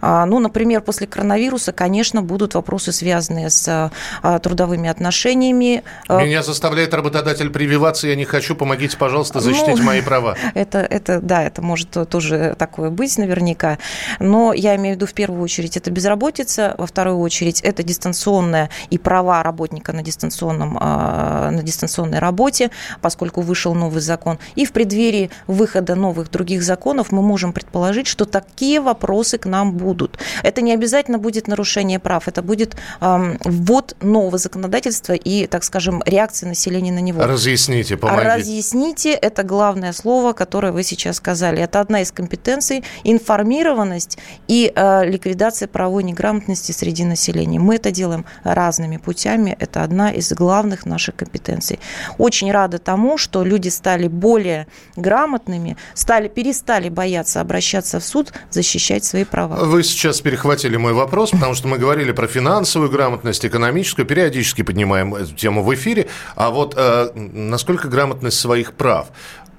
А, 0.02 0.26
ну, 0.26 0.40
например, 0.40 0.82
после 0.82 1.08
коронавируса, 1.08 1.72
конечно, 1.72 2.22
будут 2.22 2.56
вопросы, 2.56 2.92
связанные 2.92 3.50
с 3.50 3.92
а, 4.22 4.40
трудовыми 4.40 4.90
отношениями. 4.90 5.84
А, 6.08 6.24
Меня 6.24 6.44
заставляет 6.44 6.94
работодатель 6.94 7.50
прививаться, 7.50 8.08
я 8.08 8.16
не 8.16 8.26
хочу, 8.26 8.56
помогите, 8.56 8.98
пожалуйста, 8.98 9.40
защитить 9.40 9.78
ну, 9.78 9.84
мои 9.84 10.02
права. 10.02 10.36
Это, 10.54 10.80
это, 10.80 11.20
да, 11.22 11.44
это 11.44 11.62
может 11.62 11.90
тоже 12.10 12.56
такое 12.58 12.90
быть 12.90 13.18
наверняка. 13.18 13.78
Но 14.20 14.54
я 14.54 14.76
имею 14.76 14.96
в 14.96 14.98
виду 14.98 15.06
в 15.06 15.14
первую 15.14 15.42
очередь 15.42 15.78
это 15.78 15.92
безработица, 15.92 16.76
во 16.78 16.86
вторую 16.86 17.20
очередь 17.20 17.62
это 17.62 17.84
дистанционная 17.84 18.70
и 18.90 18.98
права 18.98 19.44
работника 19.44 19.94
на, 19.94 20.02
дистанционном, 20.02 20.74
на 20.76 21.62
дистанционной 21.64 22.20
работе, 22.20 22.72
поскольку 23.02 23.42
вышел 23.42 23.74
новый 23.74 24.02
закон. 24.02 24.40
И 24.56 24.66
в 24.66 24.72
преддверии 24.72 25.30
выхода 25.48 25.96
новых 25.96 26.32
других 26.32 26.64
законов 26.64 27.12
мы 27.12 27.22
можем 27.22 27.54
предположить, 27.54 28.08
что 28.08 28.26
такие 28.26 28.80
вопросы 28.80 29.38
к 29.38 29.46
нам 29.46 29.74
будут 29.74 29.95
будут. 29.96 30.20
Это 30.44 30.62
не 30.62 30.74
обязательно 30.74 31.18
будет 31.18 31.48
нарушение 31.48 32.00
прав, 32.00 32.28
это 32.28 32.42
будет 32.42 32.76
эм, 33.02 33.38
ввод 33.44 33.96
нового 34.02 34.38
законодательства 34.38 35.14
и, 35.14 35.48
так 35.48 35.64
скажем, 35.64 36.04
реакция 36.06 36.50
населения 36.50 36.92
на 36.92 37.00
него. 37.00 37.24
Разъясните, 37.24 37.98
помогите. 37.98 38.28
Разъясните– 38.28 39.10
это 39.22 39.44
главное 39.44 39.94
слово, 39.94 40.34
которое 40.34 40.72
вы 40.72 40.84
сейчас 40.84 41.18
сказали. 41.18 41.62
Это 41.62 41.80
одна 41.80 42.02
из 42.02 42.12
компетенций– 42.12 42.84
информированность 43.04 44.18
и 44.48 44.72
э, 44.76 45.06
ликвидация 45.06 45.68
правовой 45.68 46.04
неграмотности 46.04 46.72
среди 46.74 47.06
населения. 47.06 47.60
Мы 47.60 47.76
это 47.76 47.92
делаем 47.92 48.26
разными 48.44 48.98
путями. 48.98 49.56
Это 49.60 49.84
одна 49.84 50.12
из 50.12 50.34
главных 50.34 50.86
наших 50.86 51.16
компетенций. 51.16 51.80
Очень 52.18 52.52
рада 52.52 52.80
тому, 52.80 53.18
что 53.18 53.44
люди 53.44 53.70
стали 53.70 54.08
более 54.08 54.68
грамотными, 54.98 55.78
стали, 55.94 56.28
перестали 56.28 56.90
бояться 56.90 57.42
обращаться 57.42 58.00
в 58.00 58.04
суд, 58.04 58.34
защищать 58.52 59.06
свои 59.06 59.24
права. 59.24 59.56
Вы 59.66 59.75
сейчас 59.84 60.22
перехватили 60.22 60.78
мой 60.78 60.94
вопрос, 60.94 61.32
потому 61.32 61.54
что 61.56 61.68
мы 61.68 61.78
говорили 61.78 62.12
про 62.12 62.28
финансовую 62.28 62.90
грамотность, 62.90 63.46
экономическую, 63.46 64.06
периодически 64.06 64.62
поднимаем 64.62 65.16
эту 65.16 65.34
тему 65.34 65.64
в 65.64 65.74
эфире. 65.74 66.08
А 66.36 66.50
вот 66.50 66.74
э, 66.78 67.12
насколько 67.16 67.88
грамотность 67.88 68.40
своих 68.40 68.74
прав? 68.74 69.08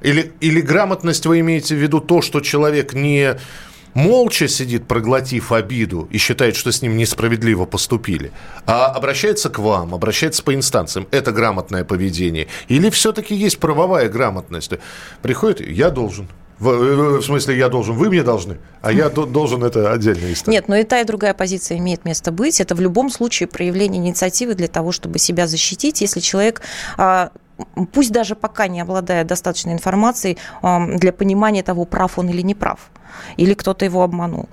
Или, 0.02 0.32
или 0.40 0.60
грамотность 0.60 1.26
вы 1.26 1.40
имеете 1.40 1.74
в 1.74 1.78
виду 1.78 2.00
то, 2.00 2.22
что 2.22 2.40
человек 2.40 2.92
не 2.92 3.36
молча 3.96 4.46
сидит, 4.46 4.86
проглотив 4.86 5.52
обиду, 5.52 6.06
и 6.10 6.18
считает, 6.18 6.54
что 6.54 6.70
с 6.70 6.82
ним 6.82 6.96
несправедливо 6.96 7.64
поступили, 7.64 8.30
а 8.66 8.86
обращается 8.86 9.48
к 9.48 9.58
вам, 9.58 9.94
обращается 9.94 10.42
по 10.42 10.54
инстанциям. 10.54 11.08
Это 11.10 11.32
грамотное 11.32 11.82
поведение. 11.82 12.46
Или 12.68 12.90
все-таки 12.90 13.34
есть 13.34 13.58
правовая 13.58 14.08
грамотность? 14.08 14.72
Приходит, 15.22 15.66
я 15.66 15.90
должен. 15.90 16.28
В, 16.58 17.18
в 17.18 17.22
смысле, 17.22 17.58
я 17.58 17.68
должен, 17.68 17.94
вы 17.94 18.08
мне 18.08 18.22
должны, 18.22 18.56
а 18.80 18.92
я 18.92 19.10
должен 19.10 19.62
это 19.62 19.92
отдельная 19.92 20.32
история. 20.32 20.56
Нет, 20.56 20.68
но 20.68 20.76
и 20.76 20.84
та, 20.84 21.00
и 21.00 21.04
другая 21.04 21.34
позиция 21.34 21.78
имеет 21.78 22.04
место 22.04 22.32
быть. 22.32 22.60
Это 22.60 22.74
в 22.74 22.80
любом 22.80 23.10
случае 23.10 23.46
проявление 23.46 24.02
инициативы 24.02 24.54
для 24.54 24.68
того, 24.68 24.92
чтобы 24.92 25.18
себя 25.18 25.46
защитить. 25.46 26.00
Если 26.00 26.20
человек 26.20 26.62
а, 26.96 27.30
пусть 27.92 28.12
даже 28.12 28.34
пока 28.34 28.68
не 28.68 28.80
обладая 28.80 29.24
достаточной 29.24 29.72
информацией 29.72 30.38
для 30.62 31.12
понимания 31.12 31.62
того, 31.62 31.84
прав 31.84 32.18
он 32.18 32.28
или 32.28 32.42
не 32.42 32.54
прав, 32.54 32.90
или 33.36 33.54
кто-то 33.54 33.84
его 33.84 34.02
обманул. 34.02 34.48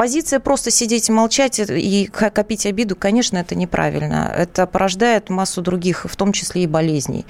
Позиция 0.00 0.40
просто 0.40 0.70
сидеть 0.70 1.10
и 1.10 1.12
молчать 1.12 1.60
и 1.60 2.06
копить 2.06 2.64
обиду, 2.64 2.96
конечно, 2.96 3.36
это 3.36 3.54
неправильно. 3.54 4.32
Это 4.34 4.66
порождает 4.66 5.28
массу 5.28 5.60
других, 5.60 6.06
в 6.08 6.16
том 6.16 6.32
числе 6.32 6.62
и 6.62 6.66
болезней, 6.66 7.26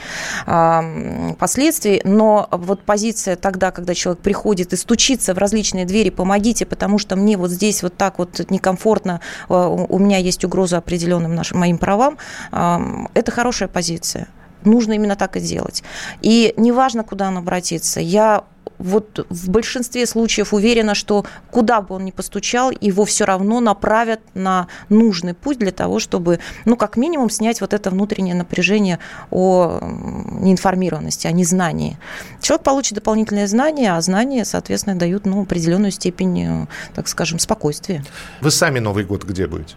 последствий. 0.46 2.00
Но 2.04 2.46
вот 2.52 2.84
позиция 2.84 3.34
тогда, 3.34 3.72
когда 3.72 3.92
человек 3.92 4.22
приходит 4.22 4.72
и 4.72 4.76
стучится 4.76 5.34
в 5.34 5.38
различные 5.38 5.84
двери, 5.84 6.10
помогите, 6.10 6.64
потому 6.64 6.98
что 6.98 7.16
мне 7.16 7.36
вот 7.36 7.50
здесь 7.50 7.82
вот 7.82 7.96
так 7.96 8.20
вот 8.20 8.40
некомфортно, 8.50 9.20
а, 9.48 9.66
у 9.68 9.98
меня 9.98 10.18
есть 10.18 10.44
угроза 10.44 10.76
определенным 10.78 11.34
нашим, 11.34 11.58
моим 11.58 11.76
правам, 11.76 12.18
это 12.52 13.32
хорошая 13.32 13.68
позиция 13.68 14.28
нужно 14.64 14.92
именно 14.92 15.16
так 15.16 15.36
и 15.36 15.40
делать. 15.40 15.82
И 16.20 16.52
неважно, 16.58 17.02
куда 17.02 17.28
он 17.28 17.38
обратится, 17.38 17.98
я 17.98 18.44
вот 18.80 19.26
в 19.28 19.50
большинстве 19.50 20.06
случаев 20.06 20.54
уверена, 20.54 20.94
что 20.94 21.24
куда 21.50 21.80
бы 21.82 21.94
он 21.94 22.04
ни 22.04 22.10
постучал, 22.10 22.72
его 22.80 23.04
все 23.04 23.24
равно 23.24 23.60
направят 23.60 24.20
на 24.34 24.66
нужный 24.88 25.34
путь 25.34 25.58
для 25.58 25.70
того, 25.70 26.00
чтобы, 26.00 26.40
ну, 26.64 26.76
как 26.76 26.96
минимум, 26.96 27.30
снять 27.30 27.60
вот 27.60 27.74
это 27.74 27.90
внутреннее 27.90 28.34
напряжение 28.34 28.98
о 29.30 29.80
неинформированности, 29.82 31.26
о 31.26 31.32
незнании. 31.32 31.98
Человек 32.40 32.64
получит 32.64 32.94
дополнительные 32.94 33.46
знания, 33.46 33.94
а 33.94 34.00
знания, 34.00 34.44
соответственно, 34.44 34.96
дают 34.96 35.26
ну, 35.26 35.42
определенную 35.42 35.92
степень, 35.92 36.66
так 36.94 37.08
скажем, 37.08 37.38
спокойствия. 37.38 38.04
Вы 38.40 38.50
сами 38.50 38.78
Новый 38.78 39.04
год 39.04 39.24
где 39.24 39.46
будете? 39.46 39.74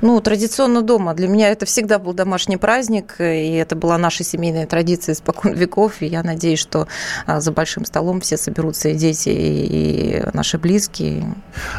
Ну, 0.00 0.20
традиционно 0.20 0.82
дома. 0.82 1.14
Для 1.14 1.28
меня 1.28 1.50
это 1.50 1.66
всегда 1.66 1.98
был 1.98 2.12
домашний 2.12 2.56
праздник, 2.56 3.16
и 3.18 3.54
это 3.54 3.76
была 3.76 3.98
наша 3.98 4.24
семейная 4.24 4.66
традиция 4.66 5.14
испокон 5.14 5.52
веков. 5.52 6.00
И 6.00 6.06
я 6.06 6.22
надеюсь, 6.22 6.58
что 6.58 6.88
а, 7.26 7.40
за 7.40 7.52
большим 7.52 7.84
столом 7.84 8.20
все 8.20 8.36
соберутся 8.36 8.88
и 8.88 8.94
дети, 8.94 9.30
и 9.30 10.22
наши 10.32 10.58
близкие. 10.58 11.34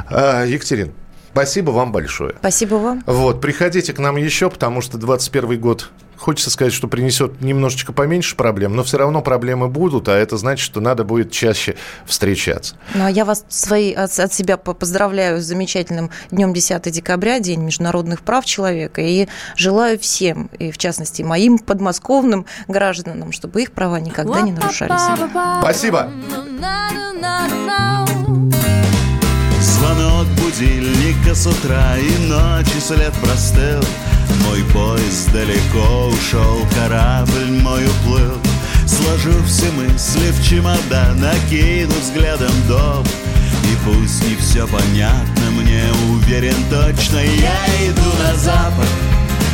А, 0.10 0.44
Екатерин, 0.46 0.94
Спасибо 1.32 1.72
вам 1.72 1.94
большое. 1.94 2.36
Спасибо 2.40 2.76
вам. 2.76 3.04
Вот, 3.06 3.40
приходите 3.40 3.94
к 3.94 4.00
нам 4.00 4.18
еще, 4.18 4.50
потому 4.50 4.82
что 4.82 4.98
21 4.98 5.62
год 5.62 5.90
хочется 6.22 6.52
сказать, 6.52 6.72
что 6.72 6.88
принесет 6.88 7.42
немножечко 7.42 7.94
поменьше 7.94 8.36
проблем, 8.36 8.76
но 8.76 8.84
все 8.84 8.98
равно 8.98 9.22
проблемы 9.22 9.68
будут, 9.68 10.08
а 10.08 10.16
это 10.16 10.38
значит, 10.38 10.64
что 10.64 10.80
надо 10.80 11.04
будет 11.04 11.32
чаще 11.32 11.76
встречаться. 12.06 12.76
Ну, 12.94 13.06
а 13.06 13.10
я 13.10 13.26
вас 13.26 13.44
свои, 13.50 13.92
от, 13.92 14.18
от 14.20 14.32
себя 14.32 14.58
поздравляю 14.58 15.42
с 15.42 15.46
замечательным 15.46 16.12
днем 16.30 16.54
10 16.54 16.92
декабря, 16.92 17.40
День 17.40 17.62
международных 17.62 18.22
прав 18.22 18.46
человека, 18.46 19.02
и 19.02 19.28
желаю 19.56 19.98
всем, 19.98 20.50
и 20.60 20.72
в 20.72 20.78
частности 20.78 21.24
моим 21.24 21.58
подмосковным 21.58 22.46
гражданам, 22.68 23.32
чтобы 23.32 23.64
их 23.64 23.72
права 23.72 24.00
никогда 24.00 24.42
не 24.42 24.52
нарушались. 24.52 25.02
Спасибо. 25.62 26.12
Звонок 29.60 30.28
будильника 30.40 31.34
с 31.34 31.48
утра 31.48 31.98
и 31.98 32.28
ночи 32.28 32.80
след 32.80 33.14
простыл 33.14 33.82
мой 34.46 34.64
поезд 34.74 35.32
далеко 35.32 36.08
ушел, 36.08 36.66
корабль 36.76 37.52
мой 37.62 37.86
уплыл. 37.86 38.38
Сложу 38.88 39.34
все 39.46 39.72
мысли 39.72 40.32
в 40.32 40.48
чемодан, 40.48 41.20
накину 41.20 41.94
взглядом 42.02 42.52
дом. 42.68 43.06
И 43.64 43.76
пусть 43.86 44.24
не 44.28 44.36
все 44.36 44.68
понятно, 44.68 45.52
мне 45.52 45.84
уверен 46.10 46.56
точно. 46.70 47.18
Я 47.18 47.90
иду 47.90 48.10
на 48.24 48.36
запад, 48.36 48.90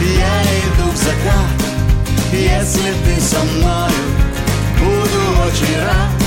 я 0.01 0.43
иду 0.43 0.91
в 0.91 0.97
закат. 0.97 1.67
Если 2.31 2.93
ты 3.05 3.21
со 3.21 3.43
мною, 3.43 3.91
буду 4.79 5.41
очень 5.47 5.81
рад 5.81 6.26